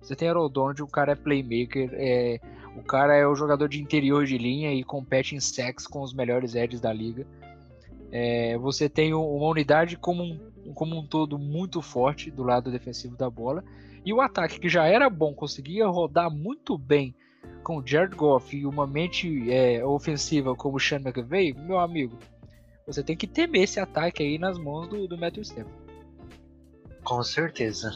Você 0.00 0.16
tem 0.16 0.28
Aaron 0.28 0.50
Donald, 0.50 0.82
o 0.82 0.86
cara 0.86 1.12
é 1.12 1.14
playmaker, 1.14 1.90
é, 1.92 2.40
o 2.76 2.82
cara 2.82 3.14
é 3.14 3.26
o 3.26 3.34
jogador 3.34 3.68
de 3.68 3.80
interior 3.80 4.24
de 4.24 4.36
linha 4.36 4.72
e 4.72 4.82
compete 4.82 5.34
em 5.34 5.40
sacks 5.40 5.86
com 5.86 6.02
os 6.02 6.12
melhores 6.12 6.54
edges 6.54 6.80
da 6.80 6.92
liga. 6.92 7.26
É, 8.16 8.56
você 8.58 8.88
tem 8.88 9.12
uma 9.12 9.48
unidade 9.48 9.96
como 9.96 10.22
um, 10.22 10.72
como 10.72 10.96
um 10.96 11.04
todo 11.04 11.36
muito 11.36 11.82
forte 11.82 12.30
do 12.30 12.44
lado 12.44 12.70
defensivo 12.70 13.16
da 13.16 13.28
bola. 13.28 13.64
E 14.04 14.12
o 14.12 14.20
ataque, 14.20 14.60
que 14.60 14.68
já 14.68 14.86
era 14.86 15.10
bom, 15.10 15.34
conseguia 15.34 15.88
rodar 15.88 16.30
muito 16.30 16.78
bem 16.78 17.12
com 17.64 17.78
o 17.78 17.84
Jared 17.84 18.14
Goff 18.14 18.56
e 18.56 18.64
uma 18.64 18.86
mente 18.86 19.50
é, 19.50 19.84
ofensiva 19.84 20.54
como 20.54 20.76
o 20.76 20.80
Sean 20.80 21.00
McVay, 21.00 21.54
meu 21.54 21.80
amigo, 21.80 22.16
você 22.86 23.02
tem 23.02 23.16
que 23.16 23.26
temer 23.26 23.64
esse 23.64 23.80
ataque 23.80 24.22
aí 24.22 24.38
nas 24.38 24.58
mãos 24.58 24.86
do, 24.86 25.08
do 25.08 25.18
Matthew 25.18 25.42
Stafford. 25.42 25.76
Com 27.02 27.20
certeza. 27.24 27.90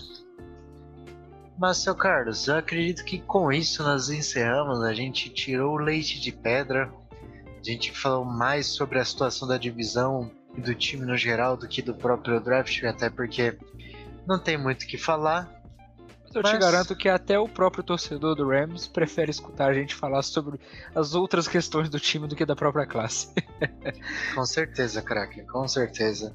Mas, 1.56 1.76
seu 1.76 1.94
Carlos, 1.94 2.48
eu 2.48 2.56
acredito 2.56 3.04
que 3.04 3.20
com 3.20 3.52
isso 3.52 3.84
nós 3.84 4.08
encerramos. 4.08 4.82
A 4.82 4.92
gente 4.92 5.30
tirou 5.30 5.74
o 5.74 5.78
leite 5.78 6.18
de 6.18 6.32
pedra. 6.32 6.92
A 7.60 7.62
gente 7.64 7.92
falou 7.92 8.24
mais 8.24 8.66
sobre 8.66 8.98
a 8.98 9.04
situação 9.04 9.46
da 9.48 9.58
divisão 9.58 10.30
e 10.56 10.60
do 10.60 10.74
time 10.74 11.04
no 11.04 11.16
geral 11.16 11.56
do 11.56 11.66
que 11.68 11.82
do 11.82 11.94
próprio 11.94 12.40
draft, 12.40 12.82
até 12.84 13.10
porque 13.10 13.58
não 14.26 14.38
tem 14.38 14.56
muito 14.56 14.82
o 14.82 14.86
que 14.86 14.96
falar. 14.96 15.50
Mas 16.24 16.34
eu 16.34 16.42
Mas- 16.42 16.52
te 16.52 16.58
garanto 16.58 16.94
que 16.96 17.08
até 17.08 17.38
o 17.38 17.48
próprio 17.48 17.82
torcedor 17.82 18.34
do 18.36 18.48
Rams 18.48 18.86
prefere 18.86 19.30
escutar 19.30 19.70
a 19.70 19.74
gente 19.74 19.94
falar 19.94 20.22
sobre 20.22 20.60
as 20.94 21.14
outras 21.14 21.48
questões 21.48 21.88
do 21.88 21.98
time 21.98 22.28
do 22.28 22.36
que 22.36 22.44
da 22.44 22.54
própria 22.54 22.86
classe. 22.86 23.28
Com 24.34 24.44
certeza, 24.44 25.00
craque, 25.02 25.42
com 25.44 25.66
certeza. 25.66 26.34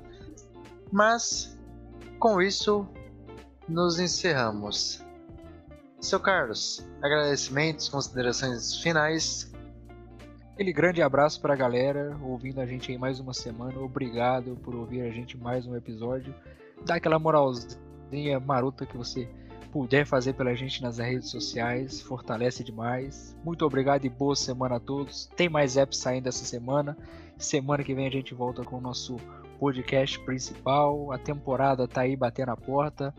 Mas, 0.92 1.58
com 2.20 2.42
isso, 2.42 2.88
nos 3.70 4.00
encerramos. 4.00 5.04
Seu 6.02 6.20
Carlos, 6.20 6.86
agradecimentos, 7.02 7.88
considerações 7.88 8.76
finais. 8.78 9.53
Aquele 10.54 10.72
grande 10.72 11.02
abraço 11.02 11.42
pra 11.42 11.56
galera 11.56 12.16
ouvindo 12.22 12.62
a 12.62 12.66
gente 12.68 12.92
aí 12.92 12.98
mais 12.98 13.20
uma 13.20 13.34
semana. 13.34 13.80
Obrigado 13.80 14.56
por 14.63 14.76
ouvir 14.76 15.02
a 15.02 15.10
gente 15.10 15.36
mais 15.36 15.66
um 15.66 15.76
episódio. 15.76 16.32
Dá 16.86 16.96
aquela 16.96 17.18
moralzinha 17.18 18.39
marota 18.39 18.86
que 18.86 18.96
você 18.96 19.28
puder 19.72 20.06
fazer 20.06 20.34
pela 20.34 20.54
gente 20.54 20.80
nas 20.84 21.00
redes 21.00 21.32
sociais. 21.32 22.02
Fortalece 22.02 22.63
demais. 22.63 23.36
Muito 23.44 23.66
obrigado 23.66 24.06
e 24.06 24.10
boa 24.10 24.36
semana 24.36 24.76
a 24.76 24.80
todos. 24.80 25.26
Tem 25.36 25.50
mais 25.50 25.76
apps 25.76 25.98
saindo 25.98 26.30
essa 26.30 26.46
semana. 26.46 26.96
Semana 27.36 27.84
que 27.84 27.96
vem 27.96 28.06
a 28.06 28.12
gente 28.12 28.36
volta 28.36 28.63
com 28.63 28.78
o 28.78 28.82
nosso 28.82 29.18
podcast 29.60 30.20
principal. 30.20 31.12
A 31.12 31.18
temporada 31.18 31.88
tá 31.88 32.02
aí 32.02 32.16
batendo 32.16 32.50
a 32.50 32.58
porta. 32.58 33.12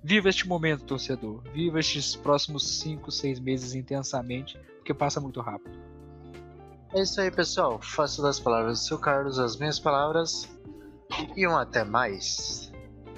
Viva 0.00 0.28
este 0.28 0.46
momento, 0.46 0.84
torcedor. 0.84 1.42
Viva 1.52 1.80
estes 1.80 2.14
próximos 2.14 2.78
5, 2.78 3.10
6 3.10 3.40
meses 3.40 3.74
intensamente, 3.74 4.56
porque 4.76 4.94
passa 4.94 5.20
muito 5.20 5.40
rápido. 5.40 5.97
É 6.94 7.02
isso 7.02 7.20
aí, 7.20 7.30
pessoal. 7.30 7.78
Faço 7.80 8.22
das 8.22 8.40
palavras 8.40 8.80
do 8.80 8.84
seu 8.84 8.98
Carlos 8.98 9.38
as 9.38 9.56
minhas 9.56 9.78
palavras. 9.78 10.48
E 11.36 11.46
um 11.46 11.56
até 11.56 11.84
mais. 11.84 12.72